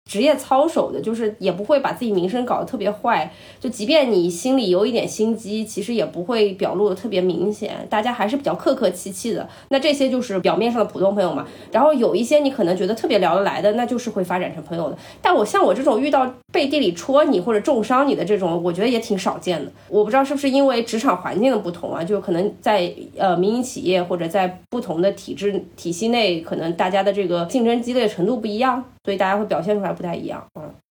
[0.07, 3.31] 职业操守的，就是也不会把自己名声搞得特别坏。
[3.61, 7.87] 就即便你心里有一点心机，其实也不会表露的特别明显。
[7.91, 9.47] 大家还是比较客客气气的。
[9.69, 11.47] 那这些就是表面上的普通朋友嘛。
[11.73, 14.97] 然后有一些你可能觉得特别聊得来的，那就是会发展成朋友的。
[15.21, 19.71] 但我像我这种遇到背地里戳你或者重伤你的这种，我觉得也挺少见的。
[19.89, 28.85] 我不知道是不是因为职场环境的不同啊，就可能在呃民营企业或者在不同的体制体系内，可能大家的这个竞争激烈程度不一样。
[29.07, 30.45] 所以大家会表现出来不太一样，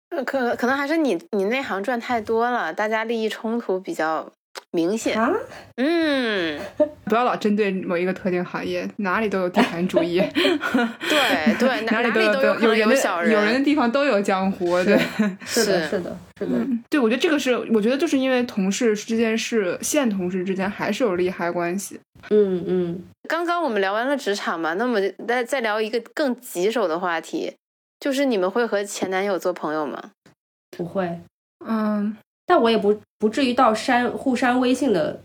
[0.10, 4.26] 嗯，可可能还是你你内行赚太多了，大家利益冲突比较
[4.72, 5.30] 明显啊。
[5.76, 6.58] 嗯，
[7.04, 10.20] 不要老针对某一个特定行业，哪里都有地盘主义。
[10.32, 12.96] 对对， 哪里都有有人的
[13.30, 14.82] 有人的地方都有江湖。
[14.86, 14.98] 对，
[15.46, 16.54] 是的，是的，是的。
[16.90, 22.00] 对，我觉得这个是，我觉得就是因为同事之间是现同事之间还是有利害关系。
[22.30, 23.04] 嗯嗯。
[23.28, 27.54] 刚刚我们聊完了职场嘛，那么再再聊一个更棘手的话题。
[28.00, 30.12] 就是你们会和前男友做朋友吗？
[30.78, 31.20] 不会，
[31.66, 35.20] 嗯，但我也不不至于到删互删微信的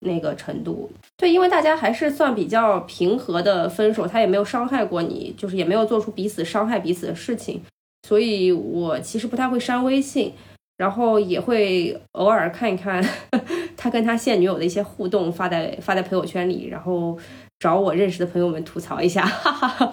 [0.00, 0.90] 那个程度。
[1.16, 7.62] 对，因为大家还是算比较平和的分手，他也没有伤害过你，就是也没有做出彼此伤害彼此的事情，
[8.08, 10.34] 所以我其实不太会删微信，
[10.76, 13.02] 然后也会偶尔看一看
[13.76, 17.16] 他跟他现女友的一些互动，发在发在朋友圈里，然后
[17.60, 19.92] 找我认识的朋友们吐槽一下，哈哈哈。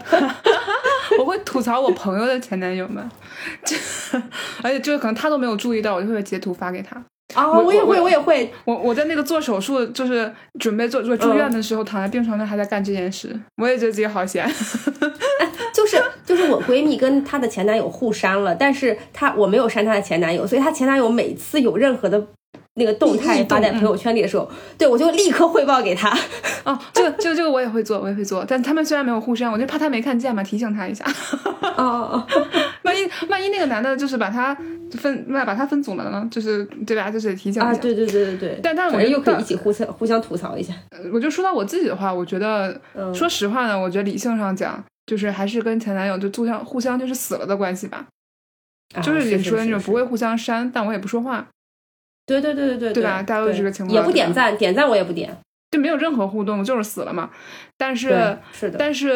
[1.22, 3.08] 我会吐槽我朋友的前男友们，
[4.64, 7.02] 而且就是可能他都没有注意到，我就会截图发给他。
[7.36, 8.52] 啊，我也会，我也会。
[8.66, 13.40] 我我在那个做手术，就是准备做做住院的时候，躺在病床上还在干这件事。
[13.58, 14.46] 我也觉得自己好闲。
[15.74, 22.28] 就是就是我闺蜜跟她的前男友互删了，但是她我没有删她的前男友，所以她前男友每次有任何的。
[22.82, 26.10] 那个动态发在朋友圈里的时候，对我就立刻汇报给他。
[26.63, 28.44] 哦，这个这个这个我也会做，我也会做。
[28.48, 31.06] 但他们虽然没有互删，我就怕他没看见嘛，提醒他一下。
[31.62, 32.28] 哦哦哦，
[32.84, 34.56] 万一万一那个男的就是把他
[34.98, 36.28] 分，那把他分组了呢？
[36.32, 37.10] 就是对吧？
[37.12, 37.74] 就是提醒一下。
[37.76, 38.60] 对对对对对。
[38.63, 40.74] 但但是我们又可以一起互相互相吐槽一下。
[41.13, 42.80] 我就说到我自己的话，我觉得，
[43.13, 48.06] 说实话呢，我觉得理性上讲，就是还是跟前男友就互相互相就是死了的关系吧。
[49.02, 51.48] 就是你说的那种不会互相删，但我也不说话。
[52.40, 53.21] 对对对对对，对吧？
[53.23, 55.36] 大家都这个情况，也不点赞，点赞我也不点，
[55.71, 57.29] 就没有任何互动，就是死了嘛。
[57.77, 59.12] 但是是的，但是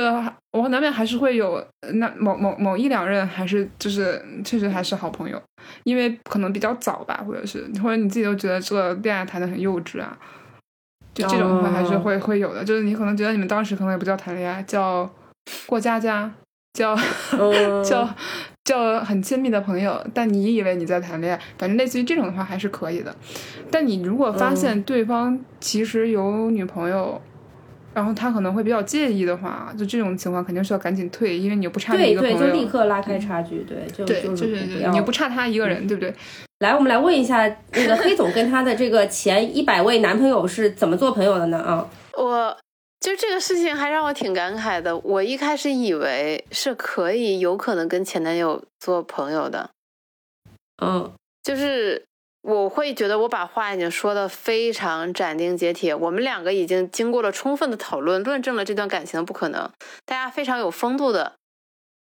[0.51, 1.63] 我难免还是会有
[1.93, 5.39] 那某某某一两任，还是就是确实还是好朋友，
[5.83, 10.17] 因为可能比较早吧，或者是或者你自己都觉得这个恋爱谈的很幼稚啊，
[11.13, 12.63] 就这种会还是会会有的。
[12.63, 15.07] 就是你可能觉得你们当时可能也不叫谈恋爱，叫
[15.67, 16.31] 过家家，
[16.73, 16.95] 叫
[17.85, 18.09] 叫
[18.65, 23.15] 交很亲密的朋友，但你以为你在谈恋爱，反正类似于这种的话还是可以的。
[23.71, 27.21] 但你如果发现对方其实有女朋友，
[27.93, 32.47] 然后他可能会比较介意的话，就这种情况肯定是要赶紧退，因为你又不差你对对，一个朋友对。
[32.47, 34.55] 就立刻拉开差距，对，就对，就就是
[34.89, 36.11] 你又不差他一个人，对不对？
[36.59, 41.59] 来，我们来问一下那个黑总跟他的这个前一百位男朋友是怎么做朋友的呢？
[41.59, 41.87] 啊，
[42.17, 42.57] 我
[42.99, 44.97] 就这个事情还让我挺感慨的。
[44.97, 49.69] 我一开始以为是可以有可能跟前男友做朋友的，
[50.81, 51.11] 嗯
[51.43, 52.03] 就是
[52.41, 59.69] 我会觉得我把话已经说的非常斩钉截铁，我们两个已经经过了充分的讨论，论证了这段感情的不可能，
[60.05, 61.33] 大家非常有风度的，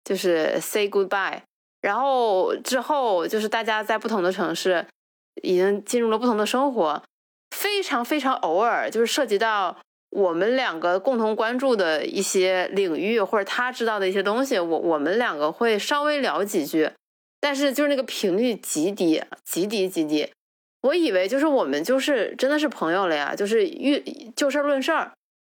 [0.02, 1.42] 就是 say goodbye。
[1.80, 4.86] 然后之后就是大家在不同的城市，
[5.42, 7.02] 已经进入了不同的生活，
[7.56, 9.78] 非常非常偶尔，就是涉及到
[10.10, 16.90] 我们两个共同关注的一些领域，或者他知道的一些东西，我我们两个会稍微聊几句，
[17.40, 20.30] 但是就是那个频率极低，极低极低。
[20.82, 25.12] 我以为就是我们就是真的是朋友了呀，就是遇就事论事儿，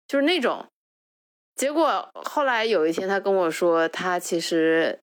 [0.07, 0.65] 就是那种。
[1.55, 4.99] 结果后来有一天，他跟我说，他其实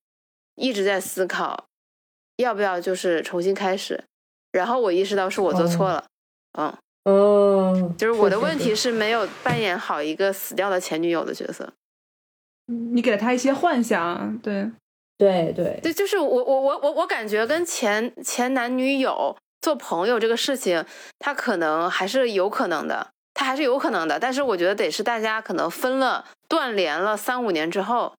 [0.54, 1.66] 一直在思考，
[2.36, 4.04] 要不要就是重新开始。
[4.52, 6.04] 然后我意识到是我做错了，
[6.58, 11.72] 嗯，嗯，就是我的问题是没有扮演好一个死掉的前女友的角色。
[12.66, 14.70] 你给了他一些幻想，对，
[15.18, 20.84] 对对，对，就是我我我我我感觉跟前前男女友做朋友这个事情，
[21.18, 24.18] 他可能还是有可能的，他还是有可能的。
[24.20, 28.14] 但是我觉得得是大家可能分了断联了三五年之后，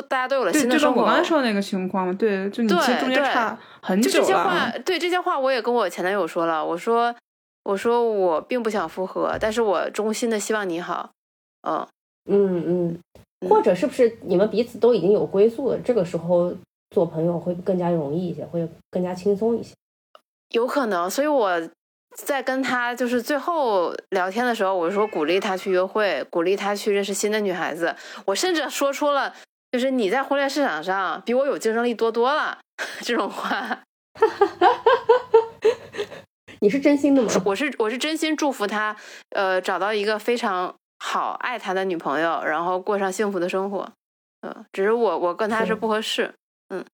[0.00, 1.00] 都大家都有了对，新的生活。
[1.00, 7.14] 就跟我刚才说的那个情况嘛，对，就你其实对中间差很就这些久了话，，对这些话我也跟我前男友说了，我说
[7.64, 11.10] 我说我并不想复合，但是我衷心的希望你好，
[11.68, 11.86] 嗯。
[12.30, 15.78] 嗯嗯，或者是不是你们彼此都已经有归宿了？
[15.78, 16.52] 这个时候
[16.90, 19.72] 做朋友会更加容易一些，会更加轻松一些。
[20.50, 21.58] 有可能，所以我
[22.14, 27.96] 在跟他就是最后聊天的时候，我说鼓励他去约会，鼓励他去认识新的女孩子。
[28.26, 29.32] 我甚至说出了
[29.70, 32.58] 就是你在婚恋市场上比我有竞争力多多了
[33.02, 33.80] 这种话。
[36.60, 37.30] 你是真心的吗？
[37.44, 38.96] 我是我是真心祝福他，
[39.30, 43.88] 呃，找到一个非常好爱他的女朋友，然后过上幸福的生活。
[44.40, 46.32] 嗯、只是我我跟他是是不合适。
[46.70, 46.84] 嗯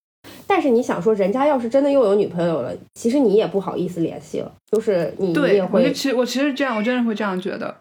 [0.46, 7.74] 但是你想说，人家要是真的又有女朋友了，其实你也不好意思联系了，就是你你对，也会我，其实我其实这样，我真的会这样觉得。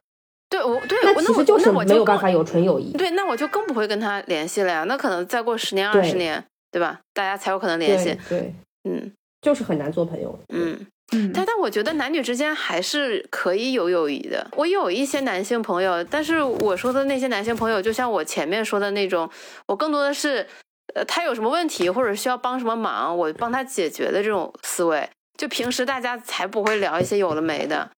[0.53, 2.91] 对我对那我就是那我就更没有办法有纯友谊。
[2.91, 4.83] 对，那我就更不会跟他联系了呀。
[4.87, 6.99] 那可能再过十年、二十年，对吧？
[7.11, 8.39] 大家才有可能联系对。
[8.39, 8.53] 对，
[8.87, 10.37] 嗯就是很难做朋友。
[10.49, 10.79] 嗯，
[11.13, 14.45] 嗯，但但我觉得男女之间还是可以有友谊的。
[14.55, 19.27] 我有一些男性朋友，但是我说的那些男性朋友，就像我前面说的那种，
[19.65, 20.45] 我更多的是，
[20.93, 25.09] 呃，他有什么问题或者需要帮什么忙，我帮他解决的这种思维。
[25.35, 27.89] 就平时大家才不会聊一些有的没的，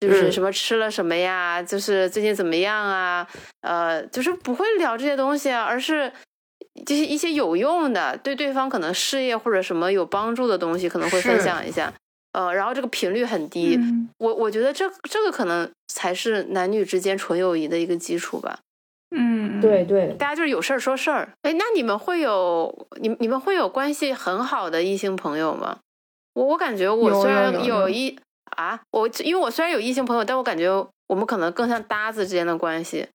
[0.00, 3.26] 就是嗯什么吃了什么呀，就是最近怎么样啊，
[3.60, 6.10] 呃，就是不会聊这些东西啊，而是
[6.86, 11.92] 就是一些有用的，对对方可能事业或者什么有帮助的东西，可能会分享一下。
[12.32, 18.60] 呃，然后这个频率很低，嗯我我觉得这这个可能才是男女之间纯友谊的一个基础吧。
[19.16, 21.28] 嗯，对对，大家就是有事儿说事儿。
[21.42, 25.78] 哎，那你们会有你你们会有关系很好的异性朋友吗？
[26.34, 28.16] 我我感觉我虽然有有有一
[28.56, 30.68] 啊，我因为我虽然有异性朋友，但我感觉
[31.08, 33.08] 我们可能更像搭子之间的关系，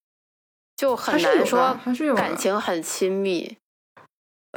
[0.75, 3.57] 就很还是有难说还是有感情很亲密。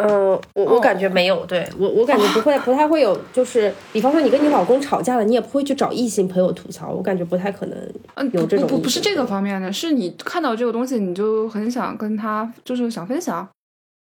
[0.00, 7.76] 嗯，我我哦感觉没有，对我我感觉不会， 不太会有，就是比方说你跟你老公吵架了，你也不会去找异性朋友吐槽，我感觉不太可能。
[8.14, 13.48] 嗯，有不不不这种意思不是这个方面的，是你看到这个东西，你就很想跟他，就是想分享，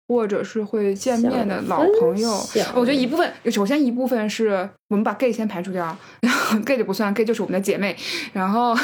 [0.09, 2.31] 或者是会见面的老朋友。
[2.73, 7.95] 我觉得一部分，首先一部分是我们把 gay 先排除掉，然后 gay 就不算，gay 就是我们的姐妹。
[8.33, 8.75] 然后，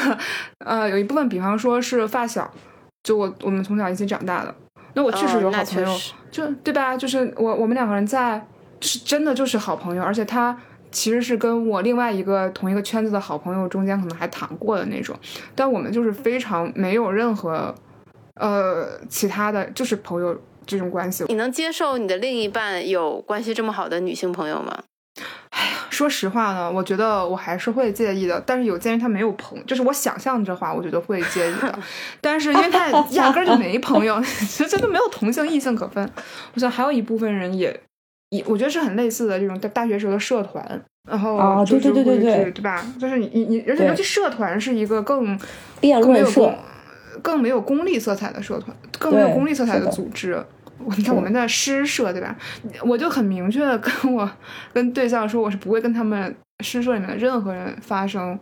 [0.64, 2.48] 呃，有一部分，比方说是发小，
[3.02, 4.54] 就我我们从小一起长大的，
[4.94, 5.98] 那我确实有好朋友，
[6.30, 6.96] 就对吧？
[6.96, 8.38] 就是我我们两个人在，
[8.78, 10.56] 就是真的就是好朋友，而且他
[10.92, 15.16] 其实是跟我另外一个同一个圈子的好朋友中间可能还谈过的那种，
[15.56, 17.74] 但我们就是非常没有任何
[18.36, 21.24] 呃其他的就是朋友这种关系。
[21.28, 24.82] 你能接受你的另一半有关系这么好的女性朋友吗？
[25.48, 31.78] 哎呀说实话呢，我觉得我还是会介意的，但是有鉴于他没有朋就是我想象这话，我觉得会介意的。
[32.20, 36.06] 但是因为他压根儿就没朋友，其实真的没有同性异性可分。
[36.52, 37.80] 我想还有一部分人也，
[38.28, 40.62] 也我觉得是很类似的这种大大学时候的社团，
[41.08, 42.84] 然后啊对对对对对对吧？
[43.00, 45.38] 就是你你你，而且尤其社团是一个更
[45.80, 46.58] 辩论社更没有功
[47.22, 50.44] 更没有功利色彩的社团，更没有功利色彩的组织。
[50.78, 52.36] 我你看我们的诗社对吧？
[52.82, 54.30] 我就很明确的跟我
[54.72, 58.38] 跟对象说，我是不会跟他们诗社里面的任何人发生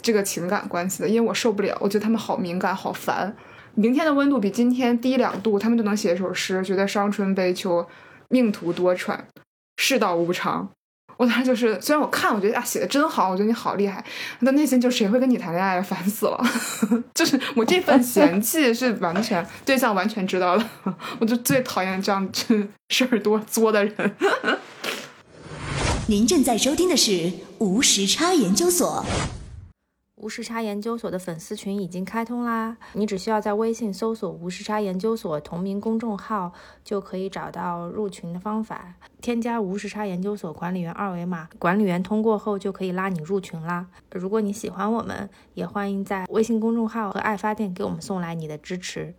[0.00, 3.34] 这个情感关系的，因为我受不了，我觉得他们好敏感，好烦。
[3.74, 7.86] 明天的温度比今天低两度，他们就能写一首诗，觉得伤春悲秋，
[8.28, 9.18] 命途多舛，
[9.76, 10.70] 世道无常。
[11.22, 14.04] 我就是，虽然我看，我觉得啊写的真好，我觉得你好厉害，
[14.40, 16.44] 他的内心就谁会跟你谈恋爱，烦死了。
[17.14, 20.64] 就是我这份嫌弃是完全对象完全知道的，
[21.20, 22.28] 我就最讨厌这样
[22.88, 24.16] 事儿多作的人。
[26.08, 29.06] 您正在收听的是无时差研究所。
[30.22, 32.76] 无时差研究所的粉丝群已经开通啦！
[32.92, 36.52] 你只需要在微信搜索“无时差研究所”同名公众号，
[36.84, 38.94] 就可以找到入群的方法。
[39.20, 43.88] 添加无时差研究所管理员二维码，管理员通过后就可以拉你入群啦。
[44.12, 49.16] 如果你喜欢我们，也欢迎在微信公众号和爱发电给我们送来你的支持。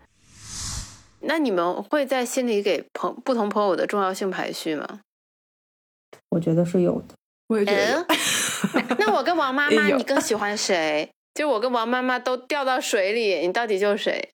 [1.20, 5.02] 那你们会在心里给朋不同朋友的重要性排序吗？
[6.30, 7.16] 我觉得是有的。
[7.48, 8.06] 我也觉得。
[9.00, 11.10] 那我跟王妈妈，你更喜欢谁？
[11.34, 14.30] 就我跟王妈妈都掉到水里，你到底救谁？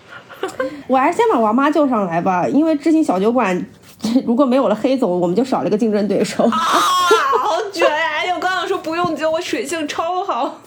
[0.86, 3.66] 我还是先把王妈救上来吧，因为知心小酒馆
[4.26, 6.44] 如果没有了黑总，我们就少了一个竞争对手。
[6.44, 7.86] 啊，好卷！
[8.34, 10.60] 我刚想说不用救，我水性超好。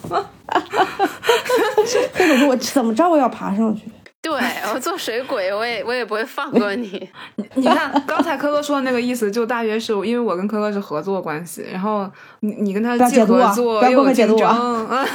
[2.12, 3.82] 黑总说：“我怎么着我要爬上去。”
[4.24, 4.32] 对
[4.72, 6.88] 我做水鬼，我也我也不会放过你。
[7.36, 12.10] 你你看，刚才科科说的那个意思，就大约是因为我跟科科是合作关系，然后
[12.40, 15.06] 你你跟他既合作又有竞争啊，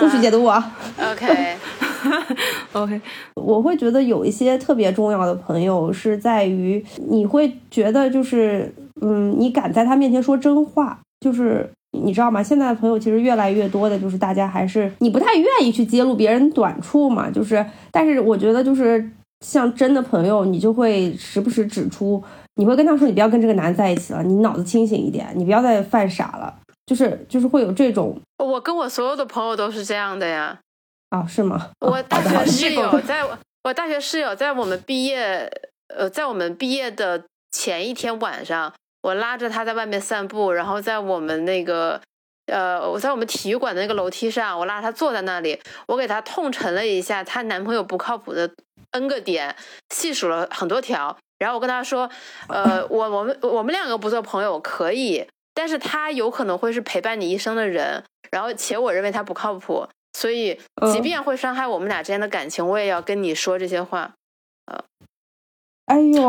[0.00, 0.64] 不许解读我。
[0.98, 1.56] OK
[2.72, 2.98] OK，
[3.34, 11.70] 我会觉得有一些特别重要的朋友是在于你会觉得就是嗯，你敢在他面前说真话，就是。
[12.02, 12.42] 你知道吗？
[12.42, 17.30] 现在的朋友其实越来越多的，就是大家还是你不太愿意去揭露别人短处嘛。
[17.30, 19.10] 就是，但是我觉得就是
[19.44, 22.22] 像真的朋友，你就会时不时指出，
[22.56, 26.54] 你会跟他说，你不要跟这个男在一起了，你脑子清醒一点，你不要再犯傻了。
[26.86, 28.20] 就是就是会有这种。
[28.44, 30.58] 我跟我所有的朋友都是这样的呀。
[31.08, 31.70] 啊，是吗？
[31.80, 33.22] 我大学室 友在
[33.62, 35.50] 我大学室友在我们毕业
[35.96, 38.72] 呃，在我们毕业的前一天晚上。
[39.04, 42.00] 我拉着他在外面散步，然后在我们那个，
[42.46, 48.50] 呃，我在我们体育馆的那个楼梯上，我拉着他坐在那里，我给她痛陈了一下她男朋友不靠谱的
[48.92, 49.54] N 个点，
[49.90, 52.08] 细数了很多条，然后我跟她说，
[52.48, 60.58] 呃，我我们我们两个不做朋友可以，但是他有可能会是陪伴你一生的人，然后且我认为他不靠谱，所以
[60.90, 64.14] 即便会伤害我们俩之间的感情，我也要跟你说这些话，
[64.64, 64.82] 呃。
[65.86, 66.22] 哎呦，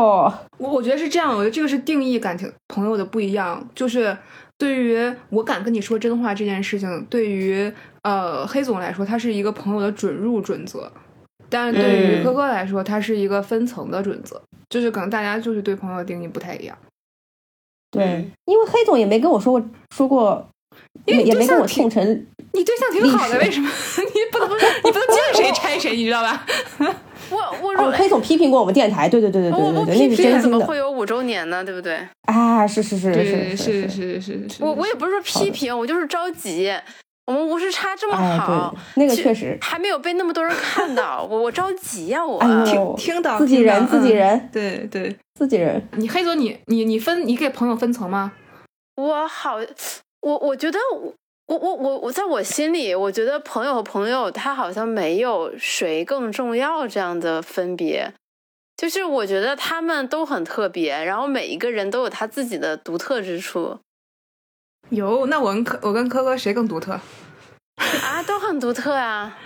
[0.58, 3.66] 我我觉得是这样，我觉得这个是定义感情朋友的不一样。
[3.74, 4.16] 就是
[4.58, 10.80] 对于我敢跟你说真话这件事情，对于呃黑总来说，他是一个朋友的准入准则；
[11.48, 14.40] 但是对于哥哥来说，他是一个分层的准则。
[14.68, 16.76] 就是可能大家就是对朋友的定义不太一样。
[17.90, 20.46] 对，因为黑总也没跟我说过说过，
[21.06, 22.26] 因为也没跟我痛陈。
[22.52, 23.70] 你对象挺好的，为什么
[24.02, 24.48] 你不能
[24.84, 26.44] 你不能见谁拆谁，你知道吧？
[27.30, 30.40] 我我黑总批评过我们电台，对对对对对对对，那是真心的。
[30.40, 31.64] 怎么会有五周年呢？
[31.64, 31.98] 对不对？
[32.26, 34.64] 啊，是是是是是是是是是。
[34.64, 36.72] 我我也不是说批评，我就是着急。
[37.26, 42.24] 我们无时差这么好，那个确实还没有被那么多人看到，我我着急呀！
[42.24, 45.84] 我听听到自己人自己人，对对自己人。
[45.96, 48.30] 你黑总，你你你分你给朋友分层吗？
[48.94, 49.56] 我好，
[50.20, 50.78] 我我觉得。
[51.46, 58.12] 我我我我在我心里，我觉得朋友和朋友，他好像没有谁更重要这样的分别，
[58.76, 63.78] 就是我觉得他们都很特别，然后每一个人都有他自己的独特之处。
[64.90, 66.92] 有，那我跟科我跟科科谁更独特？
[67.76, 69.36] 啊，都很独特啊！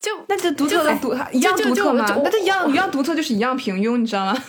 [0.00, 2.04] 就那就独特的独一样独特吗？
[2.22, 4.42] 那这一样一样独特就是一样平庸，你知道吗？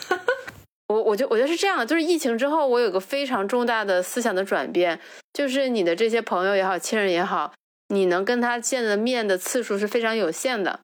[0.89, 4.99] 我我觉我觉得是这样的，就是疫情之后，我有个非常重大的思想的转变，
[5.31, 7.53] 就是你的这些朋友也好，亲人也好，
[7.89, 10.79] 你能跟他见的面的次数是非常有限的，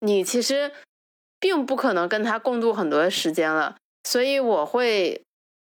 [0.00, 0.72] 你其实
[1.38, 5.22] 并不可能跟他共度很多时间了，所以我会，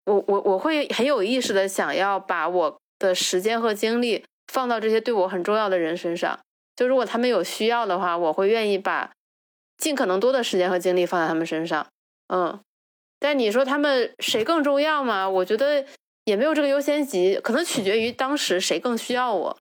[0.07, 6.41] 我我我会很有意识的想要把我的时间和精力放到这些对我很重要的人身上，
[6.75, 9.13] 就如果他们有需要的话，我会愿意把
[9.77, 11.87] 尽可能多的时间和精力放在他们身上，
[12.29, 12.59] 嗯。
[13.21, 15.29] 但你说他们谁更重要吗？
[15.29, 15.85] 我觉得
[16.25, 19.57] 也没有这个优先级，可能取决于当时谁更需要我。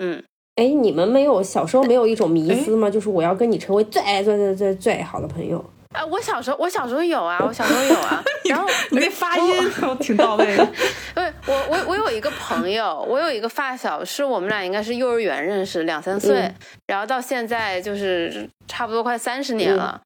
[0.00, 0.22] 嗯，
[0.54, 2.88] 哎，你们没有小时候没有一种迷思吗？
[2.88, 5.62] 就是我要跟你成为最最最最最好的朋友。
[5.92, 8.22] 啊，我小时候我小时候有啊，我小时候有啊。
[8.50, 9.70] 然后你那发音
[10.00, 10.68] 挺到位的。
[11.14, 16.52] 对，我我我有一个朋友，我有一个发小，是我们俩应该是幼儿园认识，两三岁，
[16.86, 20.00] 然后到现在就是差不多快三十年了。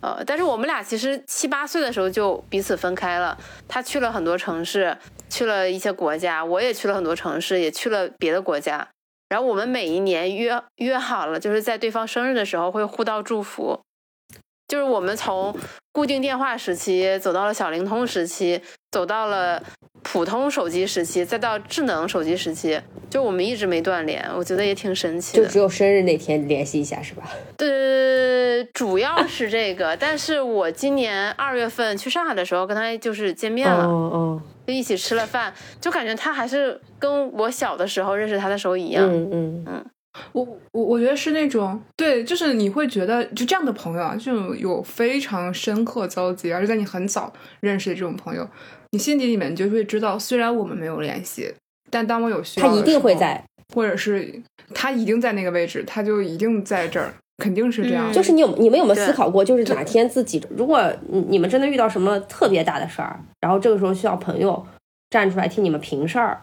[0.00, 3.36] 呃，但是我们俩其实七八岁的时候就彼此分开了，
[3.66, 4.96] 他去了很多城市，
[5.28, 8.88] 去了一些国家，我也去了很多城市，也去了别的国家。
[9.28, 13.80] 然后我们每一年约约好了，就是在对方生日的时候会互道祝福。
[14.68, 15.56] 就是我们从
[15.92, 19.62] 固定电话时期走到了小灵通时期，走到了
[20.02, 22.80] 普通手机时期，再到智能手机时期，
[23.10, 25.44] 就我们一直没断联，我觉得也挺神奇的。
[25.44, 27.28] 就只有生日那天联系一下是吧？
[27.56, 39.04] 对，主要是这个， 但是我今年二月份去上海的时候跟他就是见面了，哦哦，就一起吃了饭，就感觉他还是跟我小的时候认识他的时候一样。
[39.04, 39.84] 嗯嗯
[40.32, 48.48] 我我我觉得是那种对，就是你会觉得就这样的朋友啊，就有非常深刻交集，而且在你很早认识的这种朋友，
[48.90, 51.52] 你心底里面就会知道，虽然我们没有联系，
[51.90, 54.42] 但当我有需要他一定会在，或者是
[54.74, 58.10] 他一定在那个位置，他就一定在这儿，肯定是这样。
[58.10, 64.66] 嗯就是你有你们有没有思考过，就是哪天自己如果你你们真的遇到什么特别大的事儿，然后这个时候需要朋友
[65.10, 66.42] 站出来替你们平事儿，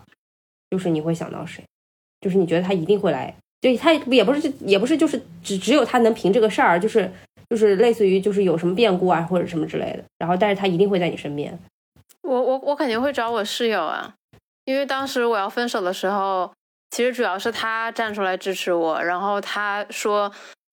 [0.70, 1.64] 就是你会想到谁？
[2.22, 7.12] 就是你觉得他一定会来，就他也不是也不是就是只只有他能平这个事儿，就是
[7.50, 11.58] 就是类似于就是有什么变故啊或者什么之类的，然后但是他一定会在你身边。
[12.26, 14.14] 我我我肯定会找我室友啊，
[14.66, 16.52] 因为当时我要分手的时候，
[16.90, 20.32] 其实主要是他站出来支持我，然后他说，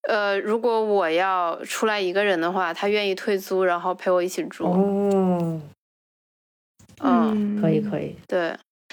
[0.08, 4.64] 呃，如果我要出来一个人的话，他愿意退租，然后陪我一起住。
[4.64, 5.60] 哦，
[7.02, 8.40] 嗯，可以可以，对。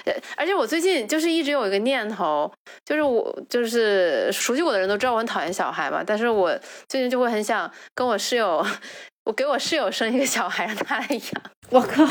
[0.05, 2.49] 呃而且我最近就是一直有一个念头，
[2.85, 6.57] 就是我就是熟悉我的人都知道我很讨厌小孩嘛，但是我
[6.87, 8.65] 最近就会很想跟我室友，
[9.29, 11.21] 我给我室友生一个小孩让他来养。
[11.69, 12.03] 我靠，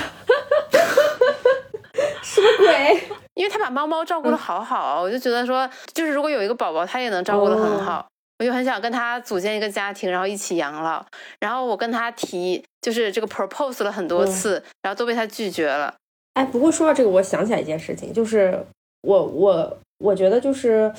[2.22, 3.02] 什么鬼？
[3.34, 8.06] 因为他把猫猫照顾的好好啊，我就觉得说，就是如果有一个宝宝，他也能照顾的很好，
[8.38, 11.04] 我就很想跟他组建一个家庭，然后一起养老。
[11.40, 15.92] 然后我跟他提，就是这个 propose 了很多次，然后都被他拒绝了。
[16.34, 18.64] 哎，不过说到这个，我想起来一件事情，就是
[19.00, 20.92] 我我我觉得就是，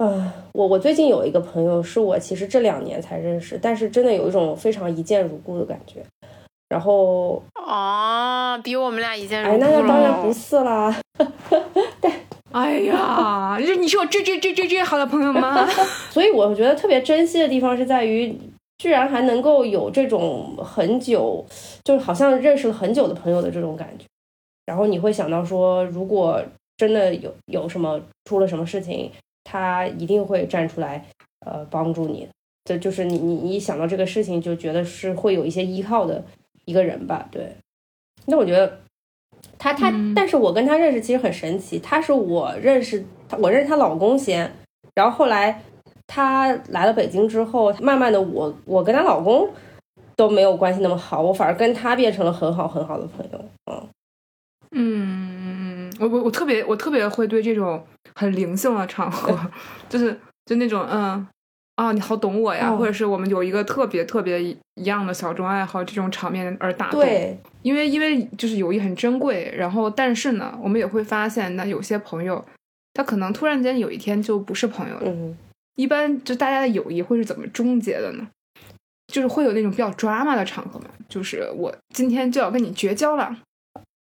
[0.00, 6.02] 呃，我我最近有一个朋友，是我其实这两年才认识，但是真的有一种非常一见如故的感觉。
[6.70, 10.98] 然后，啊，比我们俩一见如哎，那那当然不是啦，
[12.50, 15.68] 哎呀，你你是我最最最最最好的朋友吗？
[16.08, 18.34] 所以我觉得特别珍惜的地方是在于，
[18.78, 21.44] 居然还能够有这种很久，
[21.84, 24.06] 就是好像认识了很久的朋友的这种感觉。
[24.64, 26.42] 然后你会想到说，如果
[26.78, 29.10] 真的有有什么出了什么事情，
[29.44, 31.04] 他一定会站出来，
[31.46, 32.28] 呃，帮助你。
[32.64, 36.22] 这就是你你你一想到这个事情，就觉得是会有一些依靠的
[36.64, 37.26] 一个人吧？
[37.30, 37.56] 对。
[38.26, 38.78] 那我觉得
[39.58, 44.52] 他他，嗯但是我跟他认识其实很神奇，他是我认识他，我认识她老公先，
[44.94, 45.62] 然后后来
[46.06, 49.48] 她来了北京之后，慢慢的我我跟她老公
[50.14, 53.40] 都没有关系那么好，我反而跟她变成了很好很好的朋友。
[53.72, 53.88] 嗯，
[54.72, 59.38] 嗯，我我我特别我特别会对这种很灵性的场合，
[59.88, 61.26] 就是就那种嗯
[61.76, 67.00] 啊你好懂我呀，哦或者是我们有一个特别特别一样的小众爱好这种场面而打动。
[67.00, 72.44] 对，因为因为就是友谊很珍贵，然后但是呢，我们也会发现，那有些朋友，
[72.94, 75.02] 他可能突然间有一天就不是朋友了。
[75.04, 75.36] 嗯，
[75.74, 78.28] 一般就大家的友谊会是怎么终结的呢？
[79.12, 83.36] 就是会有那种比较 drama 的场合嘛，就是我今天就要跟你绝交了，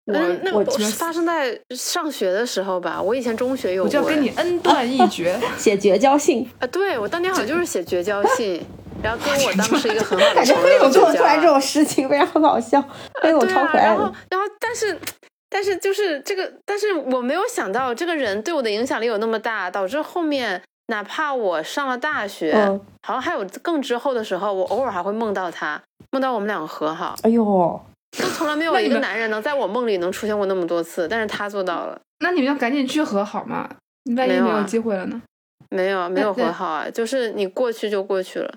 [0.05, 0.63] 我嗯，那我
[0.97, 5.39] 发生在上学的时候吧，我以前中学有过，我就要跟你恩断义绝。
[5.57, 8.63] 写绝交信，啊，对我当年好像就是写绝交信，
[9.01, 12.79] 然后跟我当时一个很好的感觉朋非友绝交总做出来这种事情，非常好笑，
[13.21, 14.03] 非常对啊，超可爱的然后。
[14.29, 14.95] 然后但是
[15.49, 25.81] 但是就是这个，但是我没有想到这个人对我的影响力有那么大，导致后面哪怕我上了大学，嗯，好像还有更之后的时候，我偶尔还会梦到他，
[26.11, 27.81] 梦到我们两个和好，哎呦，
[28.17, 31.99] 就从来没有一个男人能在我梦里能出现过那么多次，但是他做到了。
[32.19, 33.69] 那你们要赶紧去和好嘛，
[34.15, 35.21] 万一没有机会了呢？
[35.69, 38.55] 没有没有和好啊，就是你过去就过去了，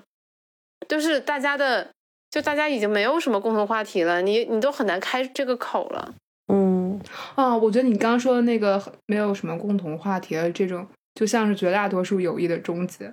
[0.87, 1.89] 就是大家的，
[2.29, 6.13] 就大家已经没有什么共同话题了，你你都很难开这个口了。
[6.53, 6.99] 嗯，
[7.35, 13.11] 啊，我觉得你刚刚说的那个没有什么共同话题的这种，就像是绝大多数友谊的终结，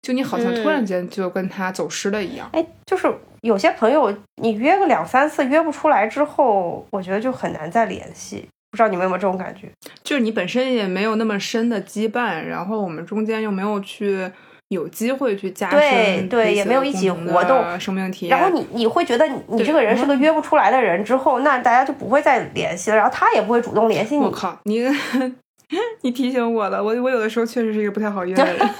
[0.00, 2.48] 就你好像突然嗯间就跟他走失了一样。
[2.52, 3.12] 哎，就是
[3.44, 8.48] 有些朋友，你约个两三次约不出来之后，我觉得就很难再联系。
[8.70, 9.68] 不知道你们有没有这种感觉？
[10.02, 14.28] 就是你本身也没有那么深的羁绊，然后我们中间又没有去
[14.68, 18.36] 有机会去加深对也没有一起活动的生命体验。
[18.36, 24.24] 然后你你会觉得你这个人是个约不出来的人之后，那大家就不会再联系了，然后他也不会主动联系你。
[24.24, 24.82] 我靠，你
[26.02, 28.70] 你提醒我了，我我有的时候确实是一个不太好约的人。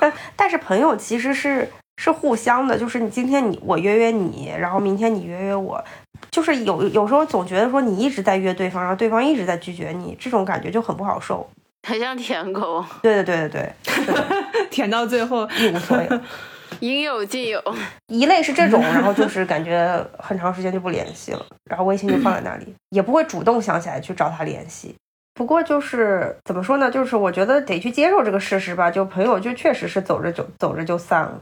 [0.36, 1.66] 但是朋友其实是
[2.00, 5.84] 是互相的，就是你今天你我约约你，然后明天你约约我，
[6.30, 11.46] 就是有有时候总觉得说你一直在约对方，然后对方一直在拒绝你，这种感觉就很不好受。
[11.86, 14.14] 很像舔狗，对对对对对，
[14.72, 16.20] 舔到最后一无所有。
[16.80, 17.62] 应有尽有。
[18.06, 24.94] 一类是这种，然后就是感觉很长时间就不联系了，然后微信就放在那里，也不会主动想起来去找他联系。
[25.34, 28.90] 不过就是怎么说呢，就是我觉得得去接受这个事实吧。
[28.90, 31.40] 就朋友就确实是走着就走着就散了，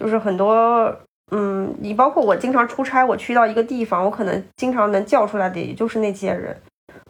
[0.00, 0.92] 就是很多
[1.30, 6.56] 嗯，你包括我经常出差，我去到一个地方，我可能经常能叫出来的也就是那些人。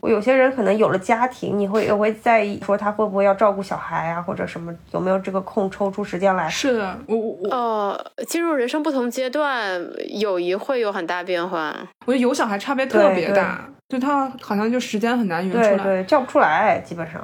[0.02, 6.48] 我有些人可能有了家庭，你会也会在意说他会不会要照顾小孩啊，或者什么有没有这个空抽出时间来。
[6.48, 11.74] 是的，我我我呃，进入人生不同阶段，友谊会有很大变化。
[12.06, 17.20] 我觉得有小孩差别特别大，就他好像就时间很难匀出来，对对，叫不出来，基本上。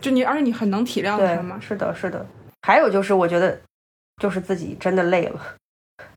[0.00, 1.58] 就你，而且你很能体谅他嘛。
[1.60, 2.24] 是的，是的。
[2.66, 3.58] 还有就是，我觉得
[4.20, 5.40] 就是自己真的累了，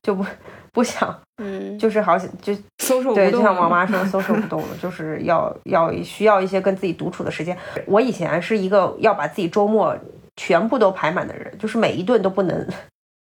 [0.02, 0.26] 就不。
[0.74, 7.58] 不想，嗯，就是好像就搜索对，就像我妈说， 搜索不动了，就是要要需要一些跟自己独处的时间。
[7.88, 9.98] 我以前是一个要把自己周末
[10.36, 12.56] 全部都排满的人，就是每一顿都不能。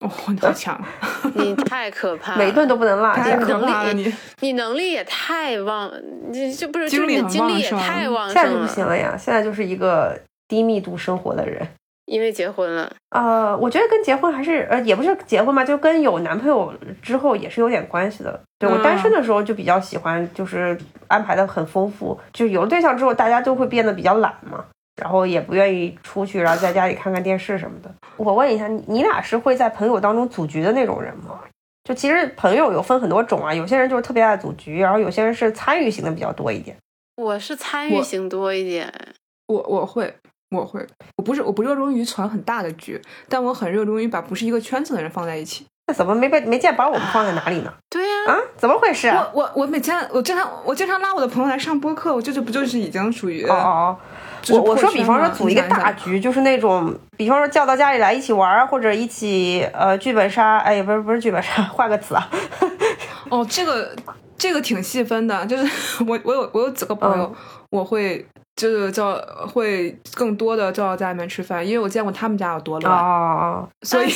[0.01, 0.85] 哦，你好强！
[1.37, 3.15] 你 太可怕，每顿都不能落。
[3.15, 5.89] 太可怕了，你你能力也太旺，
[6.33, 8.35] 你这不是精力精力也太旺盛了。
[8.35, 11.65] 现在就不行了呀，现在就是一个低密度生活的人。
[12.09, 18.41] 因为结婚了，呃，我觉得跟结婚还是呃，也不是结婚嘛，就跟有男朋友之后也是有点关系的。
[18.59, 22.19] 对我单身的时候就比较喜欢，就是安排的很丰富。
[22.33, 24.65] 就有了对象之后，大家都会变得比较懒嘛，
[25.03, 27.95] 然后也不愿意出去，然后在家里看看电视什么的。
[28.17, 31.39] 我问一下，你俩是会在朋友当中组局的那种人吗？
[31.85, 36.75] 就其实朋友有分很多种啊，有些人就是特别爱组局，然后有些人是参与型的比较多一点。
[37.17, 38.91] 我是参与型多一点，
[39.47, 40.15] 我我会。
[40.51, 40.87] 我会，
[41.17, 45.67] 我不是我不热衷于传很大的局，但我很热衷于把不是一个圈子的人放在一起。
[45.87, 47.73] 那怎么没被没见把我们放在哪里呢？
[47.89, 49.09] 对呀，啊，怎么回事？
[49.09, 53.97] 我我我每天我经常我经常拉我的朋友来上播客，我这就不就是已经属于哦哦。
[54.51, 62.29] 我我说比方说组一个大局，就是那种比方说叫到家里来一起玩或者一起呃剧本杀，哎不是不是剧本杀，换个词啊。
[63.31, 63.95] 哦，这个
[64.37, 65.65] 这个挺细分的，就是
[66.05, 67.35] 我我有我有几个朋友，
[67.71, 68.27] 我会。
[68.59, 69.15] 就是叫
[69.47, 74.13] 会更多的叫到家里面吃饭，因为我见过他们家有多乱，所以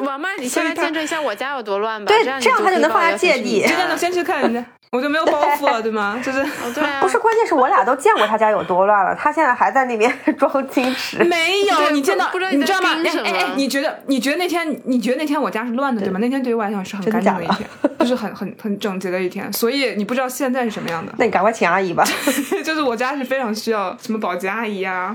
[0.00, 2.08] 王妈，你 先来见证一下我家有多乱吧。
[2.08, 3.60] 对，这样他就能放下芥蒂。
[3.60, 4.64] 现在能先去看人家。
[4.96, 6.18] 我就没有包袱了，对吗？
[6.24, 6.42] 就是，
[6.74, 11.22] 对啊，不是，关键是我俩都见过他家有多乱了，他现在还在那边装矜持。
[11.24, 12.96] 没有，你见到，你知道吗？
[13.24, 16.18] 哎哎，你觉得，你觉得那天，你觉得那天我家是乱的，对吗？
[16.18, 17.68] 那天对于我来讲是很干净的一天，
[18.00, 19.52] 就是很很很整洁的一天。
[19.52, 21.12] 所以你不知道现在是什么样的。
[21.18, 22.02] 那你赶快请阿姨吧。
[22.64, 25.14] 就是我家是非常需要什么保洁阿姨啊。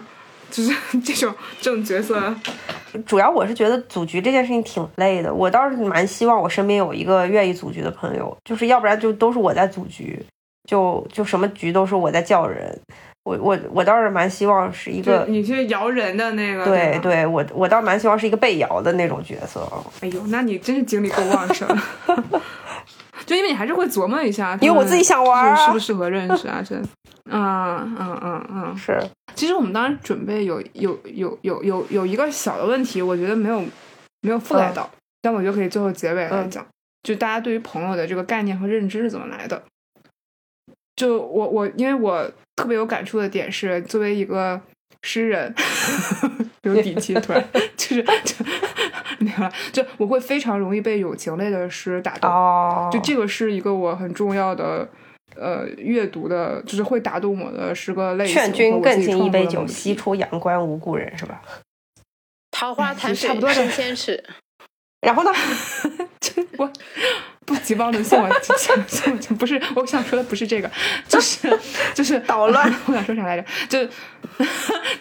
[0.51, 2.21] 就是这种这种角色，
[3.05, 5.33] 主要我是觉得组局这件事情挺累的。
[5.33, 10.23] 我倒是蛮希望我身边有一个愿意组局的朋友，就是要不然就都是我在组局，
[10.67, 12.79] 就就什么局都是我在叫人。
[13.23, 19.61] 我我我倒是蛮希望是一个你去摇人的那个，对对，我我倒蛮希望是一个被摇的那种角色。
[19.99, 21.67] 哎呦，那你真是精力够旺盛。
[23.31, 26.61] 就因为你还是会琢磨一下，因为我自己想玩，适不适合认识啊？
[26.61, 26.75] 这，
[27.29, 29.01] 嗯嗯嗯嗯，是。
[29.33, 33.61] 其实我们当时准备有有有有有有一个小的问题，我觉得没有
[34.19, 36.67] 没有覆盖到，但我觉得可以最后结尾来讲，
[37.03, 39.63] 就大家对于朋友的这个概念和认知是怎么来的。
[40.97, 44.61] 就我我因为我特别有感触的点是，作为一个
[45.03, 45.53] 诗人，
[46.63, 47.43] 有底气，突然
[47.75, 48.45] 就是就
[49.19, 54.87] 没有了，就我会非常容易被友情类的诗打动，就这个是一个我很重要的。
[55.33, 58.33] 呃，阅读的就是会打动我的诗歌类型。
[58.33, 61.41] 劝君更尽一杯酒，西出阳关无故人，是吧？
[62.51, 64.21] 桃花潭水深千尺。
[65.01, 65.31] 然后呢？
[66.57, 66.71] 我
[67.45, 68.29] 不急忘了送我
[68.87, 70.69] 送我，不是我想说的不是这个，
[71.07, 71.49] 就是
[71.93, 72.71] 就是捣乱。
[72.85, 73.45] 我想说啥来着？
[73.67, 73.89] 就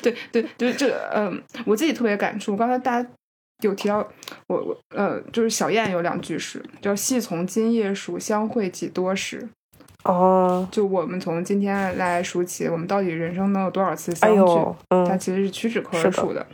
[0.01, 2.57] 对对 对，这个嗯，我自己特别感触。
[2.57, 3.09] 刚才大家
[3.63, 3.99] 有提到
[4.47, 9.49] 我我呃，就是小燕有两句诗，叫“细从今夜数，相会几多时”。
[10.05, 14.77] 哦，就我们从今天来数起，我们到底人生能有多少次相聚？
[14.89, 16.45] 嗯它其实是屈指可数的。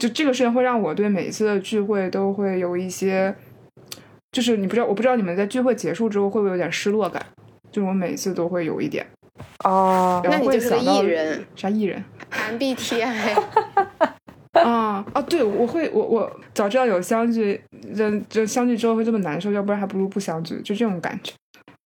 [0.00, 3.34] 就这个事情会让我对每一次的聚会都会有一些，
[4.32, 7.24] 就是你不知道，我不知道你们在聚会结束之后会不会有点失落感？
[7.70, 9.06] 就是我每次都会有一点。
[9.64, 11.44] 哦，那你就是个艺人？
[11.54, 13.40] 啥艺人？MBTI。
[14.52, 15.22] 啊啊！
[15.22, 17.60] 对，我会，我我早知道有相聚，
[17.94, 21.32] 这这相聚之后会这么难受，要不然还不如不相聚，就这种感觉。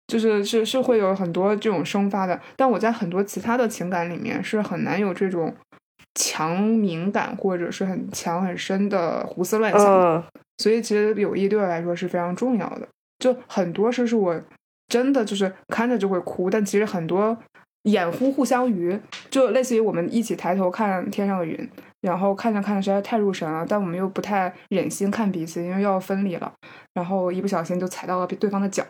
[0.07, 5.53] 就是是是会有很多这种生发的，但我在很多其他的情感里面是很难有这种
[6.15, 10.23] 强敏感或者是很强很深的胡思乱想。
[10.57, 12.87] 所以其实友谊对我来说是非常重要的。
[13.19, 14.39] 就很多事是我
[14.87, 17.37] 真的就是看着就会哭，但其实很多
[17.83, 18.99] 眼忽互相鱼，
[19.29, 21.69] 就类似于我们一起抬头看天上的云，
[22.01, 26.51] 然后看着看着实在太入神了，但我们又不太忍心看彼此，因为又要分离了，
[26.93, 28.85] 然后一不小心就踩到了对方的脚。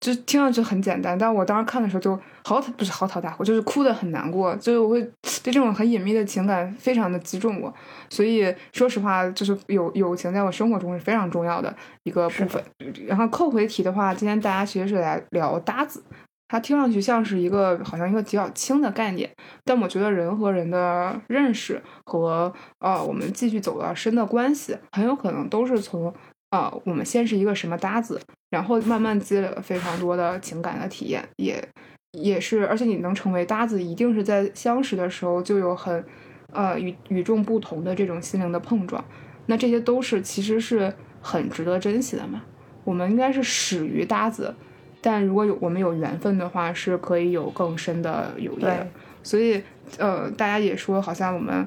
[0.00, 5.02] 就听上去很简单，但我当时看的时候就嚎啕不是嚎啕大哭，就是哭的很难过，就是我会
[5.42, 7.72] 对这种很隐秘的情感非常的击中我，
[8.08, 11.74] 所以说实话，就是友友情在我生活中是非常重要的
[12.04, 12.64] 一个部分。
[13.06, 16.02] 然后扣回题的话，今天大家其实是来聊搭子，
[16.48, 19.30] 它听上去像是一个好像一个比较轻的概念，
[19.64, 26.14] 但我觉得人和人的认识和呃我们继续走到深的关系，很有可能都是从。
[26.50, 28.20] 啊，我们先是一个什么搭子，
[28.50, 31.62] 然后慢慢积累了非常多的情感的体验，也
[32.10, 36.04] 也是，而且你能成为搭子，一定是在相识的时候就有很
[36.52, 39.04] 呃与与众不同的这种心灵的碰撞，
[39.46, 40.92] 那这些都是其实是
[41.22, 42.42] 很值得珍惜的嘛。
[42.82, 44.52] 我们应该是始于搭子，
[45.00, 48.84] 但如果有我们有缘分的话，是可以有更深的友谊的。
[49.22, 49.62] 所以
[49.98, 51.64] 呃，大家也说，好像我们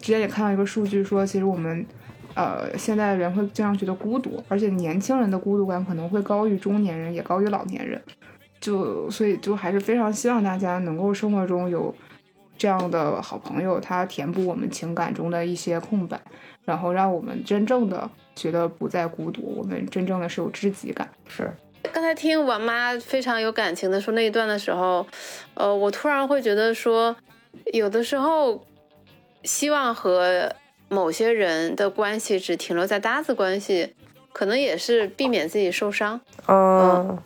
[0.00, 1.86] 之前也看到一个数据说，其实我们。
[2.34, 8.00] 呃，现在人会经常觉得孤独，而且年轻人的孤独感可能会高于中年人，也高于老年人。
[8.60, 11.94] 就所以就还是非常希望大家能够生活中有
[12.56, 16.20] 这样的好朋友，他填补我们情感中的一些空白，
[16.64, 21.08] 然后让我们真正的觉得不再孤独，我们真正的是有知己感。
[21.28, 21.52] 是，
[21.92, 25.06] 刚才听王妈非常有感情的说那一段的时候，
[25.54, 27.14] 呃，我突然会觉得说，
[27.72, 28.64] 有的时候
[29.44, 30.50] 希望和。
[30.88, 33.94] 某些人的关系只停留在搭子关系，
[34.32, 36.20] 可能也是避免自己受伤。
[36.46, 37.18] 嗯，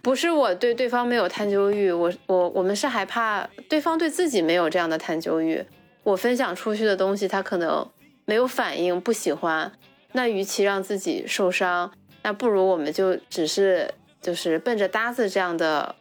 [0.00, 5.64] 不是我对对方没有探究欲，我我我们是害怕对方对自己没有这样的探究欲。
[6.04, 7.86] 我分享出去的东西，他可能
[8.24, 9.70] 没有反应，不喜欢。
[10.12, 15.94] 那与其让自己受伤，那不如我们就只是就是奔着搭子这样的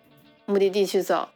[0.46, 1.28] 目的地去走。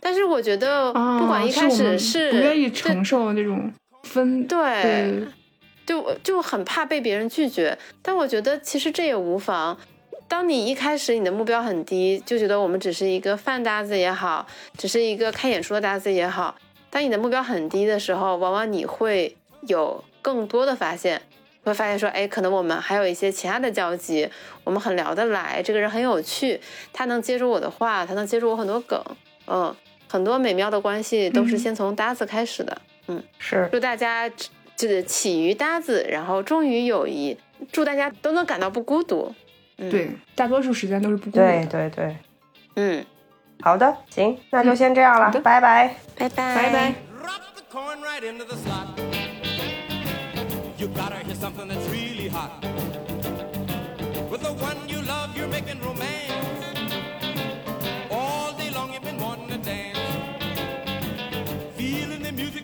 [0.00, 3.72] 但是我觉得，不管一开始是不愿意承受那种。
[4.06, 5.26] 分对，
[5.84, 9.76] 就就很怕被别人拒绝，但我觉得其实这也无妨。
[10.28, 14.46] 当你一开始你的目标很低，就觉得我们只是一个饭搭子也好，
[14.76, 16.56] 只是一个看演出的搭子也好，
[16.90, 19.36] 当你的目标很低的时候，往往你会
[19.68, 21.22] 有更多的发现，
[21.62, 24.28] 会发现说，哎，可能我们还有一些其他的交集，
[24.64, 26.60] 我们很聊得来，这个人很有趣，
[26.92, 29.00] 他能接住我的话，他能接住我很多梗，
[29.46, 29.72] 嗯，
[30.08, 32.76] 很多美妙的关系都是先从搭子开始的。
[32.82, 32.95] 嗯，
[33.38, 33.68] 是。
[33.72, 37.36] 祝大家就是起于搭子，然后终于友谊，
[37.72, 39.34] 祝大家都能感到不孤独。
[39.78, 39.90] 嗯。
[39.90, 41.38] 对，大多数时间都是不孤独。
[41.38, 42.16] 对对对，
[42.76, 43.04] 嗯，
[43.60, 46.94] 好的，行，那就先这样了，拜拜，拜拜，拜拜。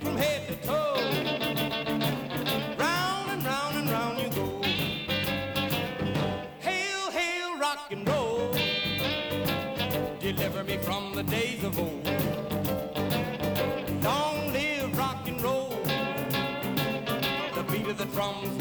[0.03, 0.97] from head to toe.
[2.77, 4.63] Round and round and round you go.
[6.61, 8.53] Hail, hail, rock and roll.
[10.21, 12.05] Deliver me from the days of old.
[14.03, 15.71] Long live rock and roll.
[17.55, 18.52] The beat of the drums.